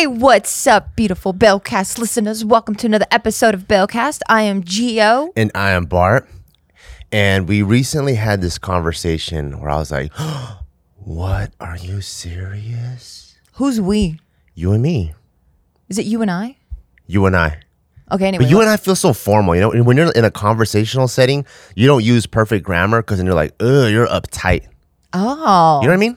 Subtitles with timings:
[0.00, 2.42] Hey, what's up, beautiful Bellcast listeners?
[2.42, 4.20] Welcome to another episode of Bellcast.
[4.30, 5.30] I am Geo.
[5.36, 6.26] And I am Bart.
[7.12, 10.10] And we recently had this conversation where I was like,
[10.96, 11.52] What?
[11.60, 13.36] Are you serious?
[13.56, 14.18] Who's we?
[14.54, 15.12] You and me.
[15.90, 16.56] Is it you and I?
[17.06, 17.60] You and I.
[18.10, 18.44] Okay, anyway.
[18.44, 19.54] But you and I feel so formal.
[19.54, 21.44] You know, when you're in a conversational setting,
[21.74, 24.66] you don't use perfect grammar because then you're like, ugh, you're uptight.
[25.12, 25.80] oh.
[25.82, 26.16] You know what I mean?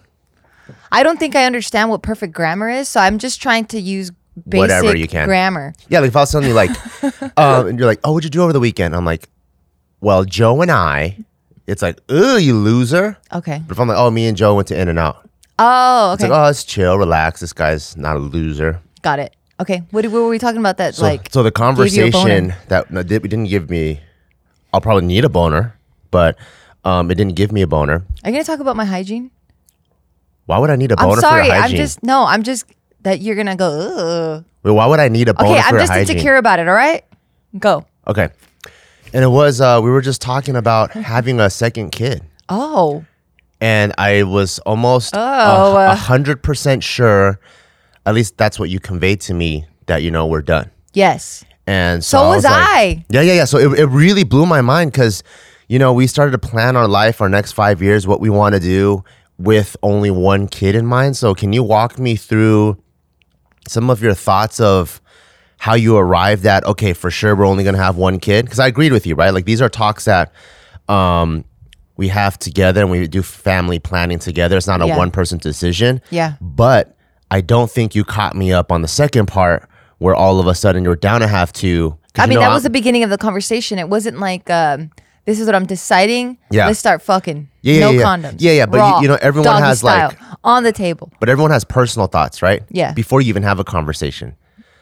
[0.93, 4.11] I don't think I understand what perfect grammar is, so I'm just trying to use
[4.47, 5.27] basic Whatever you can.
[5.27, 5.73] grammar.
[5.89, 6.69] Yeah, like if I was telling you, like,
[7.37, 8.95] um, and you're like, oh, what'd you do over the weekend?
[8.95, 9.27] I'm like,
[10.01, 11.17] well, Joe and I,
[11.65, 13.17] it's like, ugh, you loser.
[13.33, 13.61] Okay.
[13.67, 15.29] But if I'm like, oh, me and Joe went to In-N-Out,
[15.59, 17.39] Oh, it's like, oh, it's chill, relax.
[17.39, 18.81] This guy's not a loser.
[19.01, 19.35] Got it.
[19.59, 19.83] Okay.
[19.91, 21.59] What, what were we talking about that, So, like, so the gave
[21.93, 22.29] you a boner?
[22.29, 23.99] conversation that no, did, didn't give me,
[24.73, 25.77] I'll probably need a boner,
[26.11, 26.37] but
[26.83, 28.03] um, it didn't give me a boner.
[28.23, 29.31] are you to talk about my hygiene?
[30.45, 31.47] Why would I need a boner I'm sorry.
[31.47, 32.65] for your I'm just, no, I'm just,
[33.01, 33.69] that you're to go,
[34.37, 34.45] Ugh.
[34.63, 36.15] Wait, why would I need a boner Okay, I'm just hygiene?
[36.15, 37.03] insecure about it, all right?
[37.57, 37.85] Go.
[38.07, 38.29] Okay.
[39.13, 42.23] And it was, uh, we were just talking about having a second kid.
[42.49, 43.05] Oh.
[43.61, 45.95] And I was almost Oh, a uh.
[45.95, 47.39] hundred percent sure,
[48.05, 50.69] at least that's what you conveyed to me, that, you know, we're done.
[50.93, 51.43] Yes.
[51.67, 53.05] And so, So was like- I.
[53.09, 53.45] Yeah, yeah, yeah.
[53.45, 55.23] So it, it really blew my mind because,
[55.69, 58.53] you know, we started to plan our life, our next five years, what we want
[58.55, 59.03] to do
[59.43, 61.17] with only one kid in mind.
[61.17, 62.77] So can you walk me through
[63.67, 65.01] some of your thoughts of
[65.57, 68.45] how you arrived at, okay, for sure, we're only going to have one kid?
[68.45, 69.31] Because I agreed with you, right?
[69.33, 70.31] Like these are talks that
[70.87, 71.43] um,
[71.97, 74.57] we have together and we do family planning together.
[74.57, 74.97] It's not a Yeah.
[74.97, 76.01] one person decision.
[76.09, 76.33] Yeah.
[76.41, 76.95] But
[77.29, 80.55] I don't think you caught me up on the second part where all of a
[80.55, 81.97] sudden you're down to have two.
[82.13, 83.79] 'Cause I you mean, know, that I'm- was the beginning of the conversation.
[83.79, 84.91] It wasn't like, um,
[85.25, 86.37] this is what I'm deciding.
[86.51, 86.67] Yeah.
[86.67, 87.49] Let's start fucking.
[87.61, 88.01] Yeah, yeah, no yeah.
[88.03, 88.35] condoms.
[88.39, 91.11] Yeah, yeah, but you- Raw, you know, everyone doggy has, style, like- on the table.
[91.19, 92.63] but everyone has personal thoughts, right?
[92.69, 92.91] Yeah.
[92.93, 94.35] Before you even have a conversation.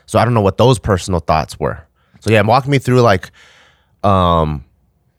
[0.08, 1.86] So I don't know what those personal thoughts were.
[2.20, 3.32] So yeah, walk me through like
[4.04, 4.66] um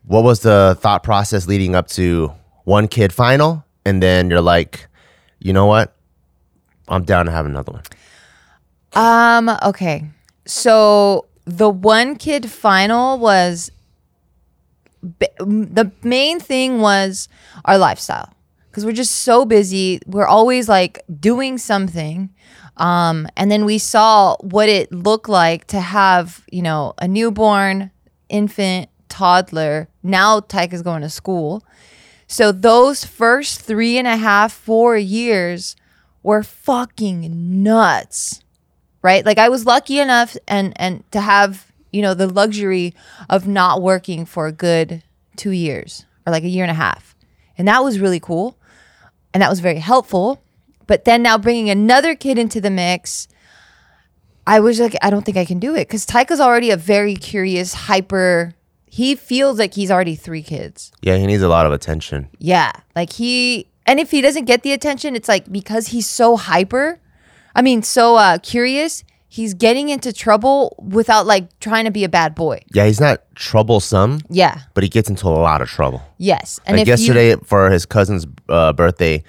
[0.05, 2.31] what was the thought process leading up to
[2.65, 4.87] one kid final and then you're like,
[5.39, 5.95] you know what?
[6.89, 7.83] I'm down to have another one.
[8.93, 9.49] Um.
[9.63, 10.05] Okay.
[10.45, 13.71] So the one kid final was
[15.39, 17.27] the main thing was
[17.65, 18.33] our lifestyle
[18.69, 19.99] because we're just so busy.
[20.07, 22.33] We're always like doing something.
[22.77, 27.91] Um, and then we saw what it looked like to have, you know, a newborn,
[28.29, 29.89] infant, toddler.
[30.01, 31.63] Now Tyke is going to school.
[32.25, 35.75] So those first three and a half, four years
[36.23, 38.43] were fucking nuts
[39.03, 42.93] right like i was lucky enough and and to have you know the luxury
[43.29, 45.01] of not working for a good
[45.37, 47.15] two years or like a year and a half
[47.57, 48.57] and that was really cool
[49.33, 50.43] and that was very helpful
[50.87, 53.27] but then now bringing another kid into the mix
[54.45, 57.15] i was like i don't think i can do it because Taika's already a very
[57.15, 58.53] curious hyper
[58.85, 62.29] he feels like he's already three kids Yeah, he needs a lot of attention.
[62.37, 62.71] yeah.
[62.95, 66.99] Like he and if he doesn't get the attention, it's like because he's so hyper,
[67.55, 69.03] I mean so uh curious,
[69.33, 72.61] he's getting into trouble without like trying to be a bad boy.
[72.71, 74.59] Yeah, he's not troublesome, Yeah.
[74.75, 76.03] but he gets into a lot of trouble.
[76.19, 76.59] Yes.
[76.67, 79.23] And like if you yesterday for his cousin's uh, birthday,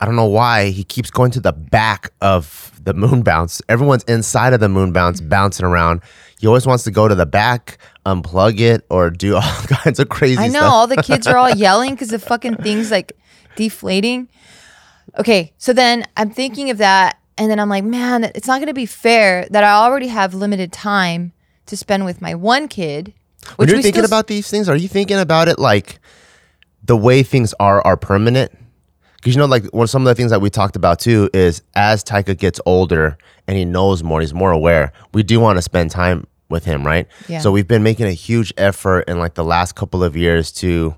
[0.00, 3.62] I don't know why he keeps going to the back of the moon bounce.
[3.68, 6.00] Everyone's inside of the moon bounce, bouncing around.
[6.40, 10.08] He always wants to go to the back, unplug it, or do all kinds of
[10.08, 10.72] crazy I know stuff.
[10.72, 13.12] all the kids are all yelling because the fucking thing's like
[13.54, 14.28] deflating.
[15.16, 18.74] Okay, so then I'm thinking of that, and then I'm like, man, it's not gonna
[18.74, 21.32] be fair that I already have limited time
[21.66, 23.14] to spend with my one kid.
[23.56, 26.00] when you're thinking about these things, are you thinking about it like
[26.84, 28.52] the way things are are permanent?
[29.16, 31.62] Because you know, like one some of the things that we talked about too is
[31.74, 33.16] as Taika gets older
[33.46, 34.92] and he knows more, he's more aware.
[35.12, 37.06] We do want to spend time with him, right?
[37.28, 37.40] Yeah.
[37.40, 40.94] So we've been making a huge effort in like the last couple of years to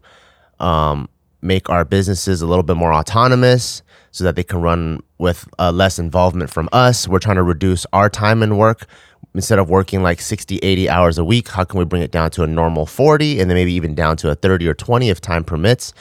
[0.59, 1.09] um,
[1.43, 5.71] make our businesses a little bit more autonomous so that they can run with uh,
[5.71, 7.07] less involvement from us.
[7.07, 8.87] We're trying to reduce our time and work.
[9.33, 12.31] Instead of working like 60, 80 hours a week, how can we bring it down
[12.33, 15.21] to a normal 40 and then maybe even down to a 30 or 20 if
[15.21, 15.93] time permits?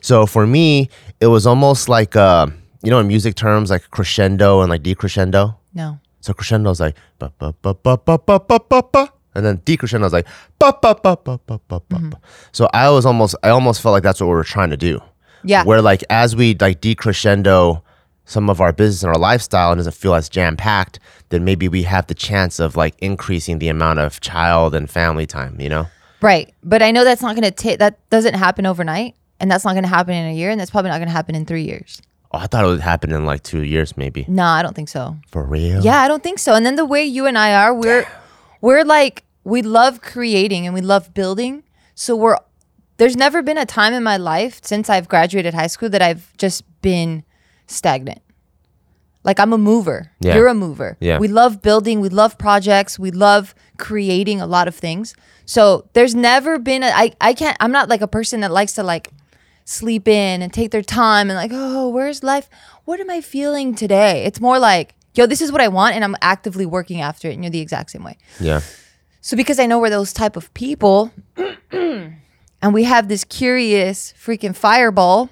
[0.00, 0.88] So for me,
[1.20, 2.46] it was almost like, uh,
[2.82, 5.56] you know, in music terms, like crescendo and like decrescendo.
[5.74, 6.00] No.
[6.20, 9.58] So crescendo is like ba ba ba ba ba ba ba ba ba, and then
[9.58, 10.26] decrescendo is like
[10.58, 11.98] ba ba ba ba ba ba ba.
[11.98, 12.20] ba.
[12.52, 15.00] So I was almost, I almost felt like that's what we were trying to do.
[15.44, 15.64] Yeah.
[15.64, 17.82] Where like as we like decrescendo
[18.24, 20.98] some of our business and our lifestyle and doesn't feel as jam packed,
[21.30, 25.26] then maybe we have the chance of like increasing the amount of child and family
[25.26, 25.60] time.
[25.60, 25.86] You know?
[26.20, 26.52] Right.
[26.62, 29.14] But I know that's not going to take, that doesn't happen overnight.
[29.40, 30.50] And that's not going to happen in a year.
[30.50, 32.02] And that's probably not going to happen in three years.
[32.32, 34.24] Oh, I thought it would happen in like two years, maybe.
[34.28, 35.16] No, I don't think so.
[35.28, 35.82] For real?
[35.82, 36.54] Yeah, I don't think so.
[36.54, 38.06] And then the way you and I are, we're
[38.60, 41.62] we're like we love creating and we love building.
[41.94, 42.36] So we're
[42.98, 46.36] there's never been a time in my life since I've graduated high school that I've
[46.36, 47.24] just been
[47.66, 48.20] stagnant.
[49.24, 50.10] Like I'm a mover.
[50.20, 50.34] Yeah.
[50.36, 50.96] You're a mover.
[51.00, 51.18] Yeah.
[51.18, 55.14] We love building, we love projects, we love creating a lot of things.
[55.44, 58.72] So there's never been a I, I can't I'm not like a person that likes
[58.74, 59.10] to like
[59.64, 62.48] sleep in and take their time and like, oh, where's life?
[62.84, 64.24] What am I feeling today?
[64.24, 67.34] It's more like, yo, this is what I want and I'm actively working after it.
[67.34, 68.16] And you're the exact same way.
[68.40, 68.62] Yeah.
[69.20, 71.12] So because I know we're those type of people
[72.62, 75.30] and we have this curious freaking fireball,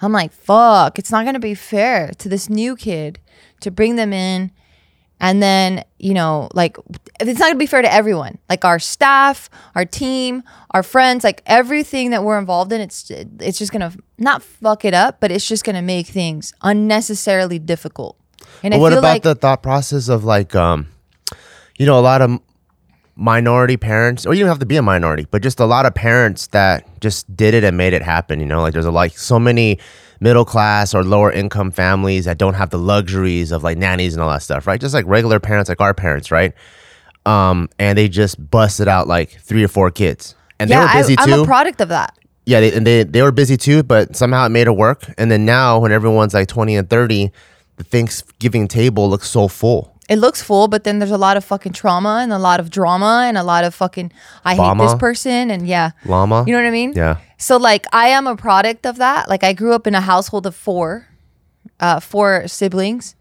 [0.00, 3.18] I'm like, fuck, it's not gonna be fair to this new kid
[3.60, 4.50] to bring them in
[5.20, 6.76] and then, you know, like
[7.20, 8.38] it's not gonna be fair to everyone.
[8.50, 13.58] Like our staff, our team, our friends, like everything that we're involved in, it's it's
[13.58, 18.18] just gonna not fuck it up, but it's just gonna make things unnecessarily difficult.
[18.62, 20.88] And what about like the thought process of like, um,
[21.78, 22.38] you know, a lot of
[23.16, 25.94] minority parents, or you don't have to be a minority, but just a lot of
[25.94, 28.40] parents that just did it and made it happen.
[28.40, 29.78] You know, like there's a, like so many
[30.20, 34.22] middle class or lower income families that don't have the luxuries of like nannies and
[34.22, 34.80] all that stuff, right?
[34.80, 36.54] Just like regular parents, like our parents, right?
[37.26, 41.00] Um, and they just busted out like three or four kids, and yeah, they were
[41.00, 41.32] busy I, too.
[41.34, 42.18] I'm a product of that.
[42.46, 45.10] yeah, they, and they they were busy too, but somehow it made it work.
[45.16, 47.30] And then now, when everyone's like twenty and thirty,
[47.76, 49.93] the Thanksgiving table looks so full.
[50.08, 52.70] It looks full, but then there's a lot of fucking trauma and a lot of
[52.70, 54.12] drama and a lot of fucking
[54.44, 55.92] I hate this person and yeah.
[56.04, 56.92] Llama, You know what I mean?
[56.94, 57.18] Yeah.
[57.38, 59.28] So like I am a product of that.
[59.28, 61.08] Like I grew up in a household of four,
[61.80, 63.16] uh, four siblings,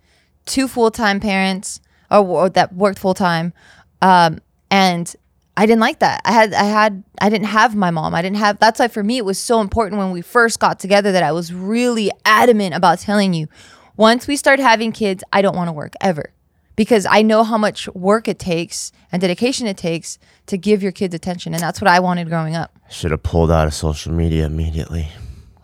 [0.46, 1.80] two full time parents
[2.12, 3.54] or, or that worked full time,
[4.02, 4.40] um,
[4.70, 5.16] and
[5.56, 6.22] I didn't like that.
[6.26, 8.16] I had I had I didn't have my mom.
[8.16, 8.60] I didn't have.
[8.60, 11.32] That's why for me it was so important when we first got together that I
[11.32, 13.48] was really adamant about telling you.
[13.96, 16.34] Once we start having kids, I don't want to work ever.
[16.76, 20.18] Because I know how much work it takes and dedication it takes
[20.48, 21.54] to give your kids attention.
[21.54, 22.76] And that's what I wanted growing up.
[22.90, 25.08] Should have pulled out of social media immediately.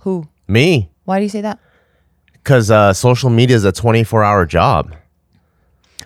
[0.01, 0.27] Who?
[0.47, 1.59] Me, Why do you say that?
[2.33, 4.95] because uh, social media is a twenty-four hour job.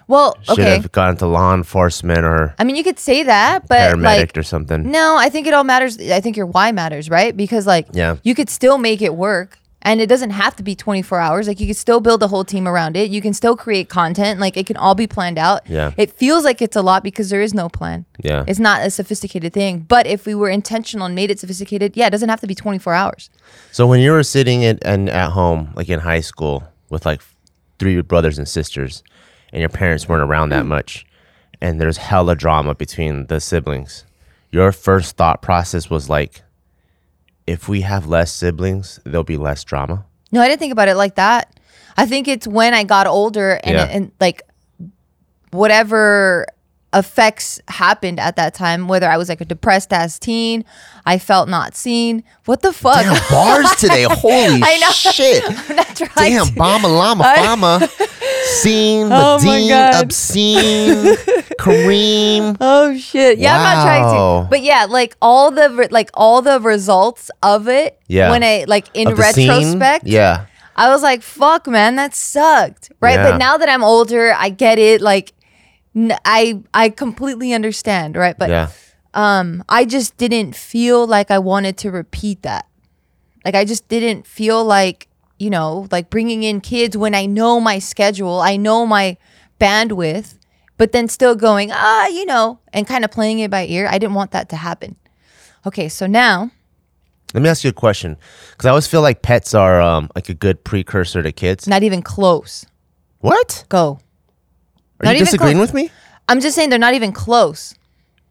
[0.08, 0.56] Well, okay.
[0.56, 4.04] Should have gone to law enforcement or I mean, you could say that, but paramedic
[4.04, 4.92] like, or something.
[4.92, 5.98] no, I think it all matters.
[6.00, 7.36] I think your why matters, right?
[7.36, 8.18] Because like, Yeah.
[8.24, 11.48] you could still make it work, and it doesn't have to be 24 hours.
[11.48, 13.12] Like, you can still build a whole team around it.
[13.12, 14.40] You can still create content.
[14.40, 15.70] Like, it can all be planned out.
[15.70, 15.92] Yeah.
[15.98, 18.06] It feels like it's a lot because there is no plan.
[18.22, 18.46] Yeah.
[18.48, 19.80] It's not a sophisticated thing.
[19.80, 22.56] But if we were intentional and made it sophisticated, yeah, it doesn't have to be
[22.56, 23.30] 24 hours.
[23.72, 27.22] So when you were sitting at, and at home, like in high school, with like
[27.78, 29.04] three brothers and sisters,
[29.52, 30.68] and your parents weren't around that mm.
[30.68, 31.06] much,
[31.60, 34.06] and there's hella drama between the siblings,
[34.52, 36.43] your first thought process was like,
[37.48, 40.06] if we have less siblings, there'll be less drama.
[40.32, 41.60] No, I didn't think about it like that.
[41.98, 43.84] I think it's when I got older and, Yeah.
[43.86, 44.42] and like
[45.52, 46.48] whatever
[46.94, 50.64] effects happened at that time, whether I was like a depressed ass teen,
[51.06, 52.24] I felt not seen.
[52.46, 53.04] What the fuck?
[53.04, 54.04] Damn bars today!
[54.04, 54.90] Holy I know.
[54.92, 55.44] shit!
[55.70, 57.88] I'm not trying Damn, to- Bama Llama Fama,
[58.62, 61.16] scene, Oh Medine, obscene,
[61.60, 62.58] Kareem.
[62.62, 63.38] Oh shit!
[63.40, 64.50] Yeah, I'm not trying to.
[64.50, 68.00] But yeah, like all the re- like all the results of it.
[68.08, 68.30] Yeah.
[68.32, 70.46] When I like in of retrospect, Yeah,
[70.76, 72.92] I was like, fuck, man, that sucked.
[73.00, 73.16] Right.
[73.16, 73.32] Yeah.
[73.32, 75.02] But now that I'm older, I get it.
[75.02, 75.34] Like,
[75.96, 78.16] n- I I completely understand.
[78.16, 78.38] Right.
[78.38, 78.70] But yeah.
[79.14, 82.68] um, I just didn't feel like I wanted to repeat that.
[83.46, 85.08] Like, I just didn't feel like,
[85.38, 89.18] you know, like bringing in kids when I know my schedule, I know my
[89.60, 90.38] bandwidth,
[90.78, 93.88] but then still going, ah, you know, and kind of playing it by ear.
[93.88, 94.96] I didn't want that to happen.
[95.66, 95.90] Okay.
[95.90, 96.52] So now,
[97.34, 98.16] Let me ask you a question,
[98.52, 101.68] because I always feel like pets are um, like a good precursor to kids.
[101.68, 102.66] not even close.
[103.20, 103.66] What?
[103.70, 104.00] Go.
[105.04, 105.68] Are Not you even disagreeing close.
[105.70, 105.92] with me?
[106.28, 107.76] I'm just saying they're not even close.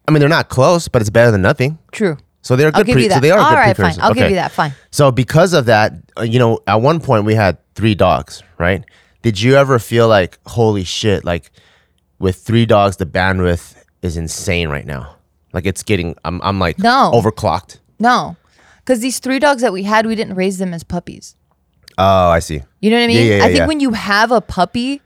[0.09, 1.79] I mean, they're not close, but it's better than nothing.
[1.93, 2.17] True.
[2.41, 2.87] So they're good.
[2.87, 3.95] Pre- you So they are All good right, fine.
[4.01, 4.51] I'll give you that.
[4.51, 4.73] Fine.
[4.91, 8.85] So because of that, uh, you know, at one point we had three dogs, right?
[9.23, 11.53] Did you ever feel like, holy shit, like
[12.19, 15.17] with three dogs, the bandwidth is insane right now.
[15.53, 17.13] Like it's getting, I'm, I'm like No.
[17.15, 17.79] overclocked.
[18.01, 18.37] No,
[18.79, 21.37] because these three dogs that we had, we didn't raise them as puppies.
[21.99, 22.63] Oh, I see.
[22.81, 23.17] You know what I mean?
[23.29, 23.67] Yeah, yeah, I think yeah.
[23.69, 25.01] when you have a puppy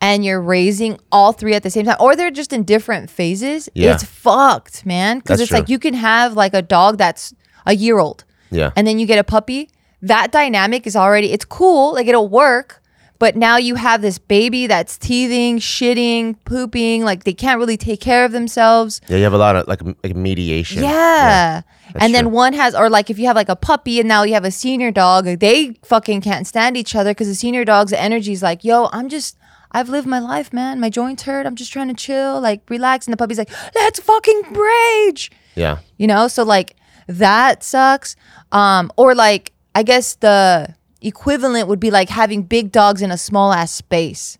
[0.00, 3.68] and you're raising all three at the same time, or they're just in different phases,
[3.74, 3.94] Yeah.
[3.94, 5.18] it's fucked, man.
[5.18, 7.34] Because it's like you can have like a dog that's
[7.64, 8.70] a year old, Yeah.
[8.76, 9.70] and then you get a puppy.
[10.02, 12.82] That dynamic is already it's cool, like it'll work.
[13.18, 17.98] But now you have this baby that's teething, shitting, pooping, like they can't really take
[17.98, 19.00] care of themselves.
[19.08, 20.82] yeah, you have a lot of like, like mediation.
[20.82, 21.62] Yeah.
[21.98, 24.34] and then one has, or like if you have like a puppy and now you
[24.34, 28.32] have a senior dog, they fucking can't stand each other because the senior dog's energy
[28.32, 29.38] is like, yo, I'm just,
[29.76, 30.80] I've lived my life, man.
[30.80, 31.44] My joints hurt.
[31.44, 33.06] I'm just trying to chill, like relax.
[33.06, 35.30] And the puppy's like, let's fucking rage.
[35.54, 35.80] Yeah.
[35.98, 36.28] You know?
[36.28, 36.76] So like
[37.08, 38.16] that sucks.
[38.52, 43.18] Um, or like, I guess the equivalent would be like having big dogs in a
[43.18, 44.38] small ass space.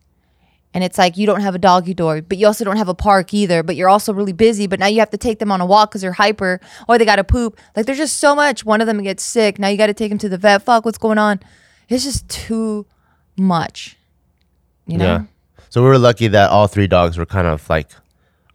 [0.72, 2.94] And it's like you don't have a doggy door, but you also don't have a
[2.94, 3.62] park either.
[3.62, 4.66] But you're also really busy.
[4.66, 7.04] But now you have to take them on a walk because they're hyper, or they
[7.04, 7.60] got to poop.
[7.76, 8.64] Like there's just so much.
[8.64, 9.58] One of them gets sick.
[9.58, 10.62] Now you got to take them to the vet.
[10.62, 11.40] Fuck, what's going on?
[11.90, 12.86] It's just too
[13.36, 13.95] much.
[14.86, 15.04] You know?
[15.04, 15.22] Yeah.
[15.70, 17.88] So we were lucky that all three dogs were kind of like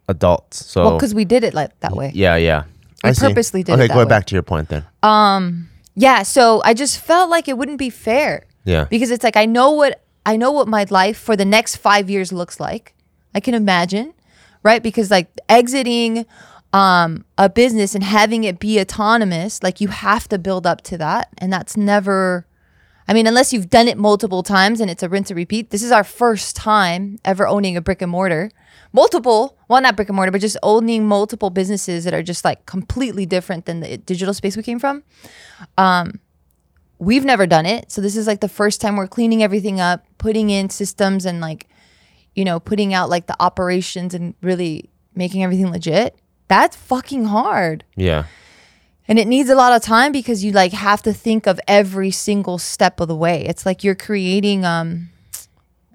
[0.08, 0.64] adults.
[0.66, 2.10] So Well, because we did it like that way.
[2.14, 2.64] yeah, yeah.
[3.04, 3.26] We I see.
[3.28, 4.10] purposely did Okay, it that going way.
[4.10, 4.84] back to your point then.
[5.02, 8.46] Um, Yeah, so I just felt like it wouldn't be fair.
[8.64, 8.84] Yeah.
[8.88, 12.08] Because it's like I know what I know what my life for the next 5
[12.08, 12.94] years looks like.
[13.34, 14.14] I can imagine,
[14.62, 14.82] right?
[14.82, 16.24] Because like exiting
[16.72, 20.96] um a business and having it be autonomous, like you have to build up to
[20.98, 22.46] that and that's never
[23.08, 25.70] I mean, unless you've done it multiple times and it's a rinse and repeat.
[25.70, 28.50] This is our first time ever owning a brick and mortar.
[28.92, 32.66] Multiple, well, not brick and mortar, but just owning multiple businesses that are just like
[32.66, 35.02] completely different than the digital space we came from
[35.78, 36.20] Um,
[36.98, 37.90] we've never done it.
[37.90, 41.40] So this is like the first time we're cleaning everything up, putting in systems and
[41.40, 41.68] like,
[42.34, 46.16] you know, putting out like the operations and really making everything legit.
[46.48, 47.84] That's fucking hard.
[47.96, 48.26] Yeah.
[49.08, 52.10] And it needs a lot of time because you like have to think of every
[52.10, 53.44] single step of the way.
[53.44, 55.10] It's like you're creating um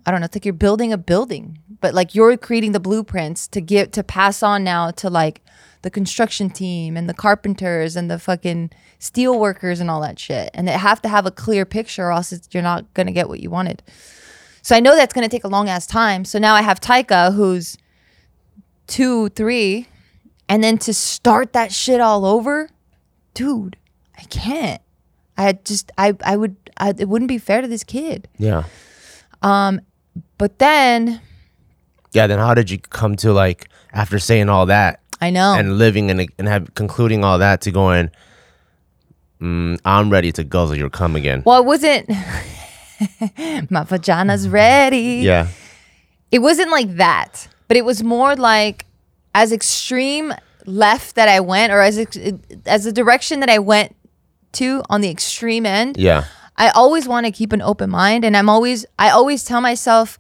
[0.05, 3.47] I don't know, it's like you're building a building, but like you're creating the blueprints
[3.49, 5.41] to give to pass on now to like
[5.81, 10.49] the construction team and the carpenters and the fucking steel workers and all that shit.
[10.53, 13.29] And they have to have a clear picture or else you're not going to get
[13.29, 13.83] what you wanted.
[14.61, 16.25] So I know that's going to take a long ass time.
[16.25, 17.77] So now I have Taika who's
[18.87, 19.87] 2 3
[20.49, 22.69] and then to start that shit all over,
[23.37, 23.77] dude,
[24.17, 24.81] I can't.
[25.37, 28.27] I just I I would I, it wouldn't be fair to this kid.
[28.37, 28.63] Yeah.
[29.43, 29.81] Um,
[30.39, 31.21] but then
[32.13, 32.25] Yeah.
[32.25, 35.53] Then how did you come to like after saying all that I know.
[35.53, 38.09] and living and and have concluding all that to going?
[39.39, 41.43] Mm, I'm ready to guzzle your cum again.
[41.45, 42.09] well, it wasn't
[43.69, 45.21] my vagina's ready.
[45.21, 45.49] Yeah.
[46.31, 48.87] It wasn't like that, but it was more like
[49.35, 50.33] as extreme
[50.67, 52.17] left that I went, or as ex-
[52.65, 53.95] as the direction that I went
[54.53, 55.97] to on the extreme end.
[55.97, 56.25] Yeah.
[56.57, 60.19] I always want to keep an open mind, and I'm always I always tell myself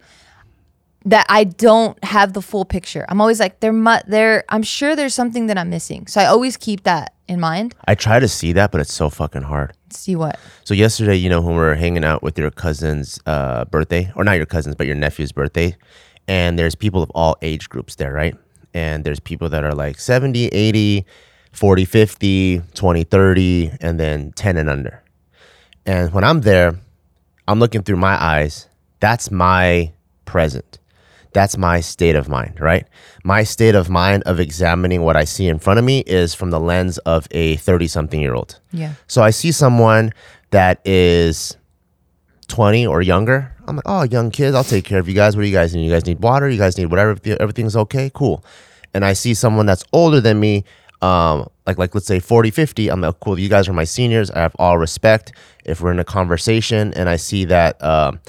[1.05, 3.05] that I don't have the full picture.
[3.07, 4.43] I'm always like there, mu- there.
[4.49, 7.75] I'm sure there's something that I'm missing, so I always keep that in mind.
[7.87, 9.73] I try to see that, but it's so fucking hard.
[9.89, 10.39] See what?
[10.63, 14.23] So yesterday, you know, when we were hanging out with your cousin's uh, birthday, or
[14.23, 15.75] not your cousin's, but your nephew's birthday,
[16.27, 18.35] and there's people of all age groups there, right?
[18.77, 21.03] And there's people that are like 70, 80,
[21.51, 25.01] 40, 50, 20, 30, and then 10 and under.
[25.87, 26.79] And when I'm there,
[27.47, 28.69] I'm looking through my eyes.
[28.99, 29.93] That's my
[30.25, 30.77] present.
[31.33, 32.85] That's my state of mind, right?
[33.23, 36.51] My state of mind of examining what I see in front of me is from
[36.51, 38.59] the lens of a 30 something year old.
[38.71, 38.93] Yeah.
[39.07, 40.13] So I see someone
[40.51, 41.57] that is
[42.49, 43.55] 20 or younger.
[43.65, 45.35] I'm like, oh, young kids, I'll take care of you guys.
[45.35, 45.85] What do you guys need?
[45.85, 46.47] You guys need water?
[46.47, 47.17] You guys need whatever?
[47.39, 48.11] Everything's okay?
[48.13, 48.45] Cool.
[48.93, 50.63] And I see someone that's older than me,
[51.01, 52.89] um, like like let's say 40, 50.
[52.89, 54.31] I'm like, cool, you guys are my seniors.
[54.31, 55.33] I have all respect.
[55.65, 58.19] If we're in a conversation and I see that um,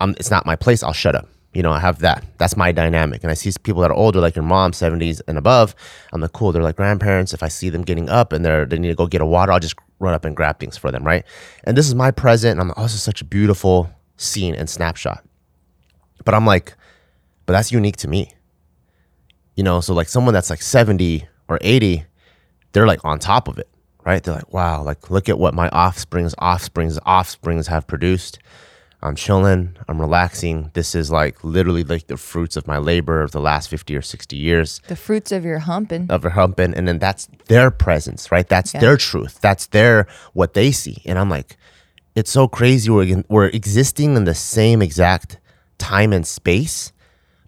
[0.00, 1.28] I'm, it's not my place, I'll shut up.
[1.52, 2.24] You know, I have that.
[2.38, 3.24] That's my dynamic.
[3.24, 5.74] And I see people that are older, like your mom, 70s and above.
[6.12, 6.52] I'm like, cool.
[6.52, 7.34] They're like grandparents.
[7.34, 9.50] If I see them getting up and they're they need to go get a water,
[9.50, 11.24] I'll just run up and grab things for them, right?
[11.64, 12.52] And this is my present.
[12.52, 15.24] And I'm like, oh, this is such a beautiful scene and snapshot.
[16.24, 16.76] But I'm like,
[17.46, 18.32] but that's unique to me.
[19.56, 22.04] You know, so like someone that's like 70 or 80,
[22.72, 23.68] they're like on top of it,
[24.04, 24.22] right?
[24.22, 28.38] They're like, wow, like look at what my offspring's offspring's offsprings have produced.
[29.02, 30.70] I'm chilling, I'm relaxing.
[30.74, 34.02] This is like literally like the fruits of my labor of the last 50 or
[34.02, 36.06] 60 years The fruits of your humping.
[36.10, 36.74] of your humping.
[36.74, 38.46] And then that's their presence, right?
[38.46, 38.80] That's Yeah.
[38.80, 39.40] their truth.
[39.40, 41.00] That's their what they see.
[41.06, 41.56] And I'm like,
[42.14, 42.90] it's so crazy.
[42.90, 45.38] We're, we're existing in the same exact
[45.78, 46.92] time and space,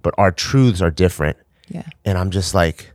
[0.00, 1.37] but our truths are different.
[1.69, 1.87] Yeah.
[2.04, 2.92] And I'm just like,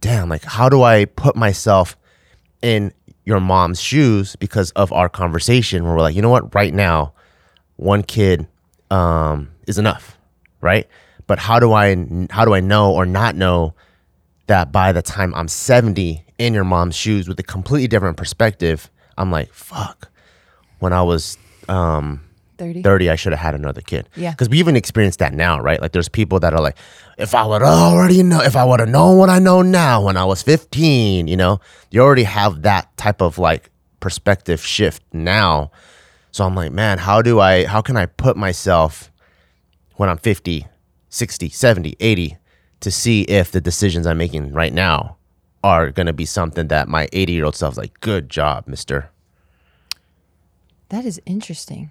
[0.00, 1.96] damn, like, how do I put myself
[2.62, 2.92] in
[3.24, 7.12] your mom's shoes because of our conversation where we're like, you know what, right now,
[7.76, 8.46] one kid
[8.90, 10.18] um, is enough,
[10.60, 10.86] right?
[11.26, 11.94] But how do I
[12.30, 13.74] how do I know or not know
[14.46, 18.90] that by the time I'm 70 in your mom's shoes with a completely different perspective,
[19.16, 20.10] I'm like, fuck.
[20.80, 22.20] When I was um,
[22.62, 22.82] 30.
[22.82, 24.08] 30, I should have had another kid.
[24.14, 24.30] Yeah.
[24.30, 25.82] Because we even experience that now, right?
[25.82, 26.76] Like there's people that are like,
[27.18, 30.16] if I would already know, if I would have known what I know now when
[30.16, 35.72] I was 15, you know, you already have that type of like perspective shift now.
[36.30, 39.10] So I'm like, man, how do I, how can I put myself
[39.96, 40.66] when I'm 50,
[41.08, 42.36] 60, 70, 80
[42.80, 45.16] to see if the decisions I'm making right now
[45.64, 49.10] are going to be something that my 80 year old self's like, good job, mister.
[50.90, 51.90] That is interesting.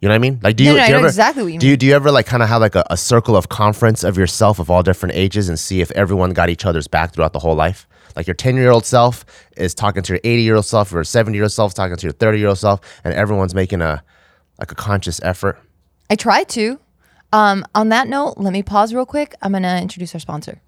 [0.00, 0.40] You know what I mean?
[0.42, 1.94] Like, do you, no, I do you ever, exactly what you do you do you
[1.94, 4.82] ever like kind of have like a, a circle of conference of yourself of all
[4.82, 7.86] different ages and see if everyone got each other's back throughout the whole life?
[8.14, 9.24] Like your ten year old self
[9.56, 12.06] is talking to your eighty year old self, or seventy year old self talking to
[12.06, 14.02] your thirty year old self, and everyone's making a
[14.58, 15.58] like a conscious effort.
[16.10, 16.78] I try to.
[17.32, 19.34] Um, on that note, let me pause real quick.
[19.42, 20.62] I'm going to introduce our sponsor.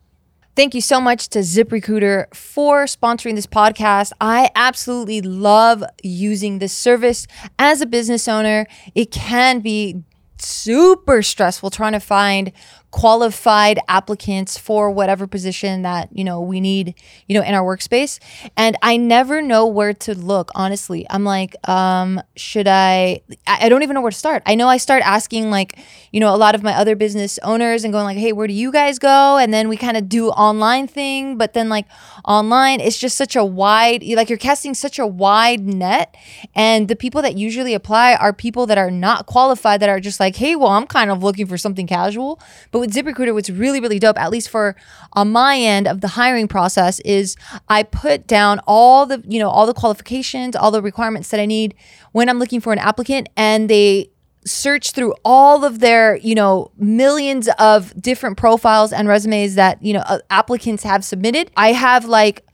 [0.61, 4.13] Thank you so much to ZipRecruiter for sponsoring this podcast.
[4.21, 7.27] I absolutely love using this service
[7.59, 8.67] as a business owner.
[8.95, 10.03] It can be
[10.37, 12.53] super stressful trying to find
[12.91, 16.95] qualified applicants for whatever position that you know we need
[17.29, 18.19] you know in our workspace.
[18.57, 21.07] And i never know where to look honestly.
[21.09, 24.43] I'm like um should i i don't even know where to start.
[24.45, 25.79] I know i start asking like
[26.11, 28.55] you know a lot of my other business owners and going like hey where do
[28.55, 29.37] you guys go?
[29.37, 31.39] And then we kind of do online thing.
[31.39, 31.87] But then like
[32.25, 36.17] online it's just such a wide like you're casting such a wide net.
[36.57, 40.19] And the people that usually apply are people that are not qualified that are just
[40.19, 42.41] like hey well i'm kind of looking for something casual.
[42.73, 44.75] But with ZipRecruiter, what's really, really dope, at least for
[45.13, 47.37] on my end of the hiring process, is
[47.69, 51.47] I put down all the, you know, all the qualifications, all the requirements that I
[51.47, 51.75] need
[52.13, 54.11] when I'm looking for an applicant, and they
[54.47, 59.93] search through all of their, you know, millions of different profiles and resumes that, you
[59.93, 61.51] know, uh, applicants have submitted.
[61.57, 62.45] I have like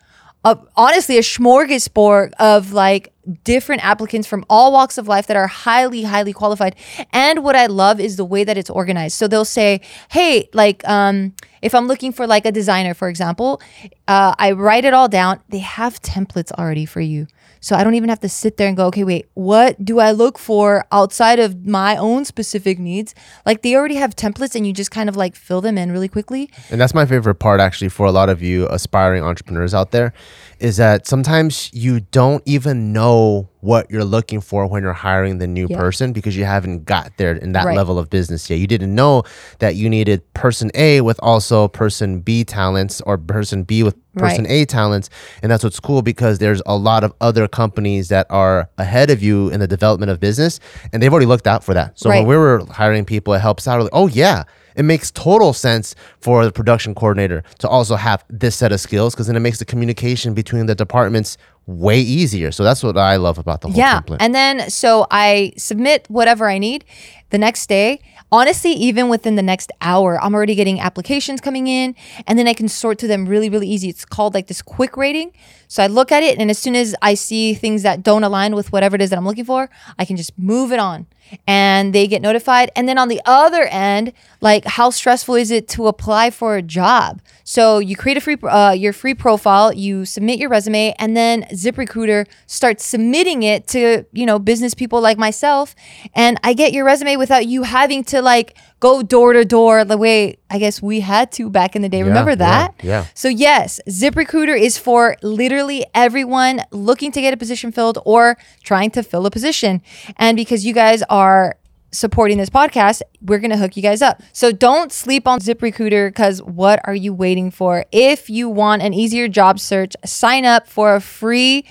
[0.44, 3.12] a, honestly a smorgasbord of like
[3.44, 6.76] different applicants from all walks of life that are highly highly qualified.
[7.12, 9.16] And what i love is the way that it's organized.
[9.16, 9.80] So they'll say
[10.10, 13.60] hey like um if i'm looking for like a designer for example
[14.08, 15.40] uh, i write it all down.
[15.48, 17.26] They have templates already for you
[17.66, 20.12] so I don't even have to sit there and go, okay, wait, what do I
[20.12, 23.12] look for outside of my own specific needs?
[23.44, 26.06] Like they already have templates and you just kind of like fill them in really
[26.06, 26.48] quickly.
[26.70, 30.12] And that's my favorite part, actually, for a lot of you aspiring entrepreneurs out there,
[30.60, 35.46] is that sometimes you don't even know what you're looking for when you're hiring the
[35.48, 35.76] new Yeah.
[35.76, 37.76] person because you haven't got there in that Right.
[37.76, 38.60] level of business yet.
[38.60, 39.24] You didn't know
[39.58, 44.44] that you needed person A with also person B talents or person B with person
[44.44, 44.50] Right.
[44.52, 45.08] A talents.
[45.42, 49.22] And that's what's cool because there's a lot of other companies that are ahead of
[49.22, 50.58] you in the development of business
[50.92, 51.98] and they've already looked out for that.
[51.98, 53.80] So when we were hiring people, it helps out.
[53.80, 54.44] Like, oh, yeah
[54.76, 59.14] it makes total sense for the production coordinator to also have this set of skills
[59.14, 62.52] because then it makes the communication between the departments way easier.
[62.52, 64.00] So that's what I love about the whole Yeah.
[64.00, 64.18] template.
[64.20, 66.84] And then so I submit whatever I need
[67.30, 68.00] the next day.
[68.32, 71.94] Honestly, even within the next hour, I'm already getting applications coming in
[72.26, 73.88] and then I can sort through them really, really easy.
[73.88, 75.32] It's called like this quick rating.
[75.68, 78.54] So I look at it and as soon as I see things that don't align
[78.54, 81.06] with whatever it is that I'm looking for, I can just move it on
[81.46, 82.70] and they get notified.
[82.76, 86.62] And then on the other end, like how stressful is it to apply for a
[86.62, 87.20] job?
[87.44, 91.42] So you create a free uh, your free profile, you submit your resume, and then
[91.52, 95.74] ZipRecruiter starts submitting it to you know business people like myself,
[96.14, 99.96] and I get your resume without you having to like go door to door the
[99.96, 102.02] way I guess we had to back in the day.
[102.02, 102.74] Remember yeah, that?
[102.82, 103.06] yeah.
[103.14, 108.90] So yes, ZipRecruiter is for literally everyone looking to get a position filled or trying
[108.92, 109.82] to fill a position.
[110.16, 111.56] And because you guys are
[111.92, 114.22] supporting this podcast, we're going to hook you guys up.
[114.32, 117.86] So don't sleep on ZipRecruiter cuz what are you waiting for?
[117.90, 121.64] If you want an easier job search, sign up for a free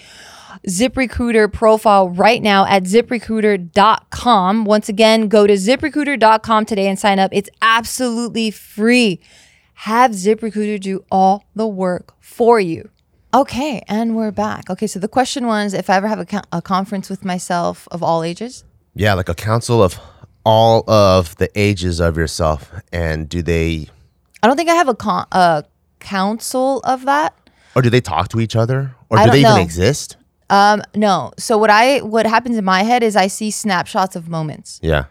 [0.67, 4.65] ZipRecruiter profile right now at ziprecruiter.com.
[4.65, 7.31] Once again, go to ziprecruiter.com today and sign up.
[7.33, 9.19] It's absolutely free.
[9.79, 12.89] Have ZipRecruiter do all the work for you.
[13.33, 14.69] Okay, and we're back.
[14.69, 17.87] Okay, so the question was if I ever have a, co- a conference with myself
[17.91, 18.63] of all ages.
[18.93, 19.99] yeah, like a council of
[20.45, 22.71] all of the ages of yourself.
[22.93, 23.89] And do they,
[24.41, 25.65] I don't think I have a, con- a
[25.99, 27.35] council of that.
[27.75, 28.95] or do they talk to each other?
[29.09, 30.15] Or I do don't they even exist?
[30.49, 31.31] Um, no.
[31.37, 34.79] So what I what happens in my head is I see snapshots of moments.
[34.83, 35.05] Yeah.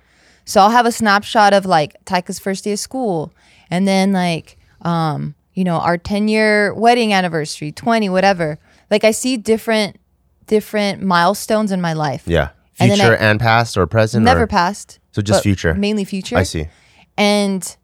[0.45, 3.33] So I'll have a snapshot of like Taika's first day of school,
[3.71, 8.59] and then like um, you know, our ten year wedding anniversary, twenty, whatever.
[8.91, 9.99] Like I see different
[10.47, 12.25] different milestones in my life.
[12.27, 12.51] Yeah.
[12.79, 14.25] And Future I- and past or present?
[14.25, 14.99] Never or, past.
[15.13, 15.75] So just future.
[15.75, 16.37] Mainly future.
[16.37, 16.69] I see.
[17.17, 17.77] And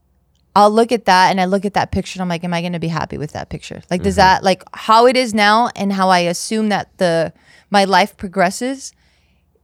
[0.57, 2.63] I'll look at that and I look at that picture and I'm like, am I
[2.63, 3.83] gonna be happy with that picture?
[3.91, 4.05] Like, Mm-hmm.
[4.05, 7.33] does that like how it is now and how I assume that the
[7.71, 8.93] my life progresses?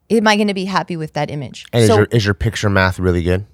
[0.08, 1.66] am I going to be happy with that image?
[1.72, 3.44] And is your is your picture math really good?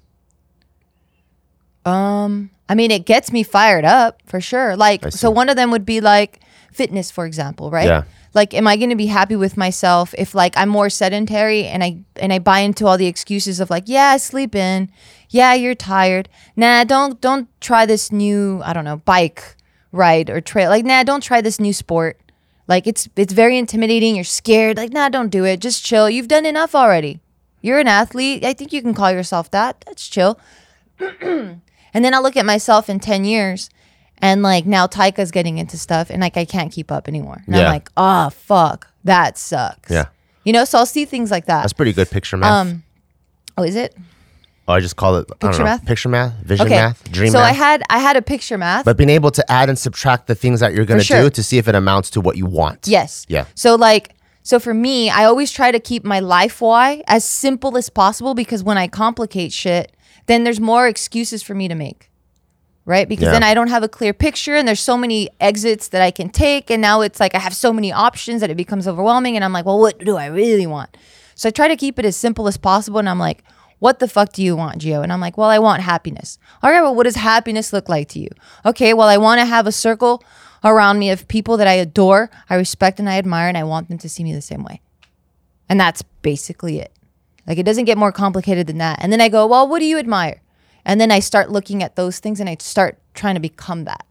[1.85, 4.75] Um, I mean, it gets me fired up for sure.
[4.75, 6.39] Like, so one of them would be like
[6.71, 7.87] fitness, for example, right?
[7.87, 8.03] Yeah.
[8.33, 11.83] Like, am I going to be happy with myself if like I'm more sedentary and
[11.83, 14.89] I and I buy into all the excuses of like, yeah, sleep in,
[15.29, 16.29] yeah, you're tired.
[16.55, 19.55] Nah, don't don't try this new I don't know bike
[19.91, 20.69] ride or trail.
[20.69, 22.19] Like, nah, don't try this new sport.
[22.67, 24.15] Like, it's it's very intimidating.
[24.15, 24.77] You're scared.
[24.77, 25.59] Like, nah, don't do it.
[25.59, 26.09] Just chill.
[26.09, 27.19] You've done enough already.
[27.61, 28.43] You're an athlete.
[28.43, 29.83] I think you can call yourself that.
[29.85, 30.39] That's chill.
[31.93, 33.69] And then I look at myself in 10 years
[34.23, 37.43] and like now Taika's getting into stuff and like I can't keep up anymore.
[37.45, 37.65] And Yeah.
[37.65, 39.91] I'm like, oh, fuck, that sucks.
[39.91, 40.05] Yeah.
[40.45, 41.61] You know, so I'll see things like that.
[41.61, 42.51] That's pretty good picture math.
[42.67, 42.83] Um,
[43.57, 43.95] oh, is it?
[44.67, 45.85] oh, I just call it I don't Picture know, math?
[45.85, 46.75] Picture math, vision Okay.
[46.75, 47.49] math, dream so math.
[47.51, 48.85] I had I had a picture math.
[48.85, 51.21] but being able to add and subtract the things that you're going to sure.
[51.23, 52.87] do to see if it amounts to what you want.
[52.87, 53.25] yes.
[53.29, 53.45] Yeah.
[53.55, 57.77] So like so for me, I always try to keep my life why as simple
[57.77, 62.09] as possible because when I complicate shit, then there's more excuses for me to make.
[62.85, 63.07] Right?
[63.07, 63.31] Because Yeah.
[63.31, 66.29] then I don't have a clear picture and there's so many exits that I can
[66.29, 69.45] take and now it's like I have so many options that it becomes overwhelming and
[69.45, 70.97] I'm like, "Well, what do I really want?"
[71.35, 73.41] So I try to keep it as simple as possible and I'm like,
[73.79, 76.71] "What the fuck do you want, Geo?" And I'm like, "Well, I want happiness." All
[76.71, 78.27] right, well, what does happiness look like to you?
[78.65, 80.21] Okay, well, I want to have a circle
[80.63, 83.87] around me of people that I adore, I respect and I admire and I want
[83.89, 84.81] them to see me the same way.
[85.69, 86.91] And that's basically it.
[87.47, 88.99] Like it doesn't get more complicated than that.
[89.01, 90.41] And then I go, well, what do you admire?
[90.85, 94.05] And then I start looking at those things and I start trying to become that.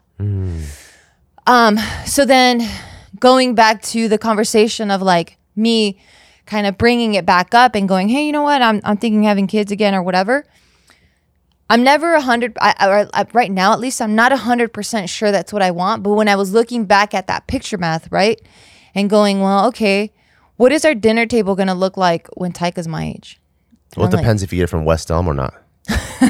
[1.47, 2.63] Um, so then
[3.19, 6.01] going back to the conversation of like me
[6.47, 8.63] kind of bringing it back up and going, hey, you know what?
[8.63, 10.45] I'm, I'm thinking having kids again or whatever.
[11.69, 12.57] I'm never a hundred.
[12.61, 12.75] I,
[13.15, 15.71] I, I, right now, at least, I'm not a hundred percent sure that's what I
[15.71, 16.03] want.
[16.03, 18.39] But when I was looking back at that picture math, right,
[18.95, 20.13] and going, well, okay,
[20.57, 23.41] what is our dinner table going to look like when Taika's my age?
[23.97, 25.55] Well, it I'm like- depends if you get it from West Elm or not,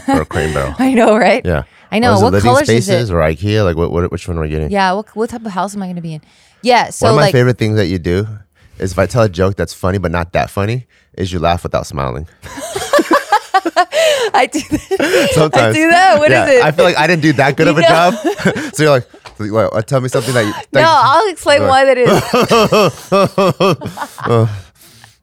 [0.09, 0.75] or a Crate Barrel.
[0.79, 1.45] I know, right?
[1.45, 1.65] Yeah.
[1.91, 2.15] I know.
[2.15, 3.15] Is What living colors is spaces it?
[3.15, 3.65] or IKEA?
[3.65, 4.11] Like, what, what?
[4.11, 4.71] Which one are we getting?
[4.71, 4.93] Yeah.
[4.93, 6.23] What, what type of house am I going to be in?
[6.63, 6.91] Yeah.
[6.91, 8.27] So One of my like, favorite things that you do
[8.79, 11.63] is if I tell a joke that's funny but not that funny, is you laugh
[11.63, 12.27] without smiling.
[14.35, 14.61] I do.
[14.61, 15.31] That.
[15.35, 16.19] Sometimes do that?
[16.19, 16.65] What is yeah, it?
[16.65, 17.87] I feel like I didn't do that good of a know?
[17.87, 18.15] job.
[18.75, 19.07] so you're like,
[19.39, 20.53] you- what, tell me something that you.
[20.73, 22.09] No, like- I'll explain why that is.
[24.25, 24.47] Uh,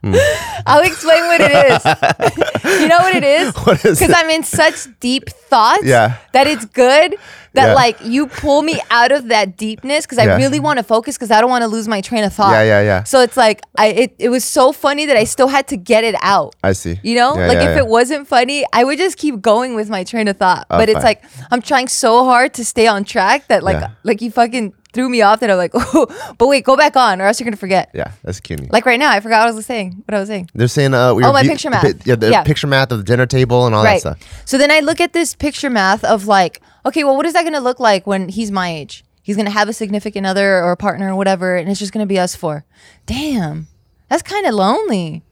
[0.04, 0.18] Mm.
[0.66, 2.82] I'll explain what it is.
[2.82, 3.54] you know what it is?
[3.66, 4.14] What is Because?
[4.16, 6.16] I'm in such deep thoughts Yeah.
[6.34, 7.16] that it's good
[7.54, 7.74] that Yeah.
[7.74, 10.38] like you pull me out of that deepness because I Yeah.
[10.38, 12.52] really want to focus because I don't want to lose my train of thought.
[12.52, 13.04] Yeah, yeah, yeah.
[13.04, 16.04] So it's like I it, it was so funny that I still had to get
[16.04, 16.56] it out.
[16.64, 17.00] I see.
[17.04, 20.28] You know, like if it wasn't funny, I would just keep going with my train
[20.28, 20.68] of thought.
[20.70, 21.04] Oh, but it's fine.
[21.04, 25.08] like I'm trying so hard to stay on track that like like you fucking threw
[25.10, 27.58] me off that I'm like, oh, but wait, go back on or else you're gonna
[27.58, 27.90] forget.
[27.94, 28.72] Yeah, that's cute.
[28.72, 30.04] Like right now, I forgot what I was saying.
[30.08, 30.50] What I was saying.
[30.54, 32.08] They're saying, uh, we Oh, my picture pi- math.
[32.08, 32.44] Yeah, the Yeah.
[32.44, 34.20] picture math of the dinner table and all that stuff.
[34.46, 37.44] So then I look at this picture math of like, okay, well, what is that
[37.44, 39.04] gonna look like when he's my age?
[39.22, 42.06] He's gonna have a significant other or a partner or whatever, and it's just gonna
[42.08, 42.66] be us four.
[43.06, 43.68] Damn,
[44.10, 45.24] that's kind of lonely.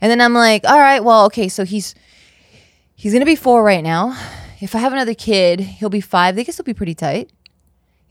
[0.00, 1.94] And then I'm like, all right, well, okay, so he's
[2.96, 4.16] he's gonna be four right now.
[4.60, 6.34] If I have another kid, he'll be five.
[6.36, 7.30] They can still be pretty tight,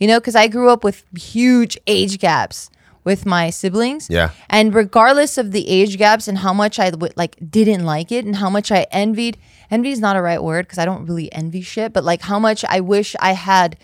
[0.03, 2.69] you know, because I grew up with huge age gaps
[3.05, 4.09] with my siblings.
[4.09, 4.31] Yeah.
[4.49, 8.25] And regardless of the age gaps and how much I would like didn't like it
[8.25, 9.37] and how much I envied,
[9.71, 12.37] envy is not a right word because I don't really envy shit, but like how
[12.37, 13.77] much I wish I had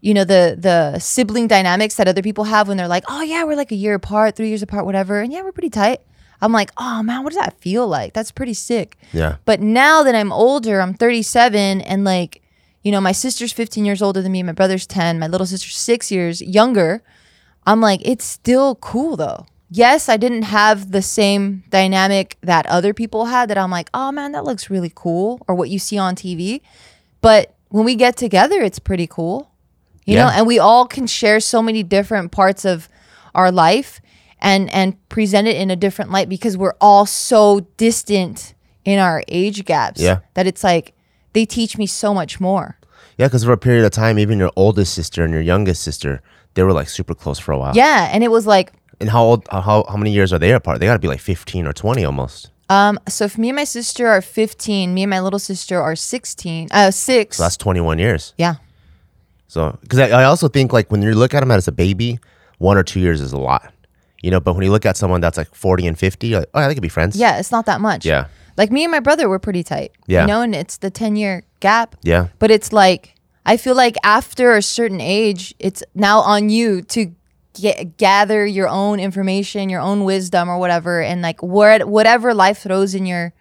[0.00, 3.44] you know the the sibling dynamics that other people have when they're like, "Oh yeah,
[3.44, 6.00] we're like a year apart, 3 years apart, whatever." And yeah, we're pretty tight.
[6.40, 8.14] I'm like, "Oh man, what does that feel like?
[8.14, 9.36] That's pretty sick." Yeah.
[9.44, 12.42] But now that I'm older, I'm 37 and like,
[12.86, 15.76] you know, my sister's 15 years older than me, my brother's 10, my little sister's
[15.76, 17.02] 6 years younger.
[17.66, 19.46] I'm like, it's still cool though.
[19.68, 24.12] Yes, I didn't have the same dynamic that other people had that I'm like, oh
[24.12, 26.60] man, that looks really cool, or what you see on TV.
[27.20, 29.50] But when we get together, it's pretty cool.
[30.04, 32.88] You know, and we all can share so many different parts of
[33.34, 34.00] our life
[34.38, 39.24] and and present it in a different light because we're all so distant in our
[39.26, 40.18] age gaps Yeah.
[40.34, 40.92] that it's like
[41.36, 42.66] they teach me so much more.
[43.18, 46.20] Yeah, because for a period of time, even your oldest sister and your youngest sister,
[46.54, 47.74] they were like super close for a while.
[47.76, 49.40] Yeah, and it was like And how old?
[49.50, 50.80] How how many years are they apart?
[50.80, 52.50] They got to be like fifteen or twenty almost.
[52.68, 55.94] Um, so if me and my sister are 15, me and my little sister are
[55.94, 57.36] 16, uh, six.
[57.36, 58.34] So that's twenty one years.
[58.38, 58.54] yeah.
[59.48, 62.18] So because I, I also think like when you look at them as a baby,
[62.58, 63.62] one or two years is a lot.
[64.22, 66.50] You know, but when you look at someone that's like forty and fifty, you're like,
[66.54, 67.16] oh, yeah, they could be friends.
[67.16, 68.04] Yeah, it's not that much.
[68.04, 68.26] Yeah.
[68.56, 69.92] Like me and my brother were pretty tight.
[70.06, 70.22] Yeah.
[70.22, 71.96] You know, and it's the 10 year gap.
[72.02, 72.28] Yeah.
[72.38, 73.14] But it's like,
[73.44, 77.12] I feel like after a certain age, it's now on you to
[77.54, 82.58] get, gather your own information, your own wisdom or whatever and like where whatever life
[82.58, 83.32] throws in your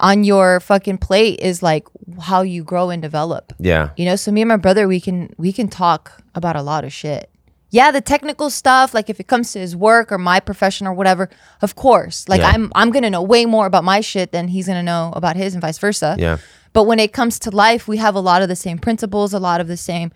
[0.00, 1.86] on your fucking plate is like
[2.20, 3.52] how you grow and develop.
[3.58, 3.90] Yeah.
[3.96, 6.84] You know, so me and my brother, we can we can talk about a lot
[6.84, 7.30] of shit.
[7.70, 10.94] Yeah, the technical stuff, like if it comes to his work or my profession or
[10.94, 11.28] whatever,
[11.60, 12.28] of course.
[12.28, 12.48] Like Yeah.
[12.48, 15.54] I'm I'm gonna know way more about my shit than he's gonna know about his
[15.54, 16.16] and vice versa.
[16.18, 16.38] Yeah.
[16.72, 19.38] But when it comes to life, we have a lot of the same principles, a
[19.38, 20.12] lot of the same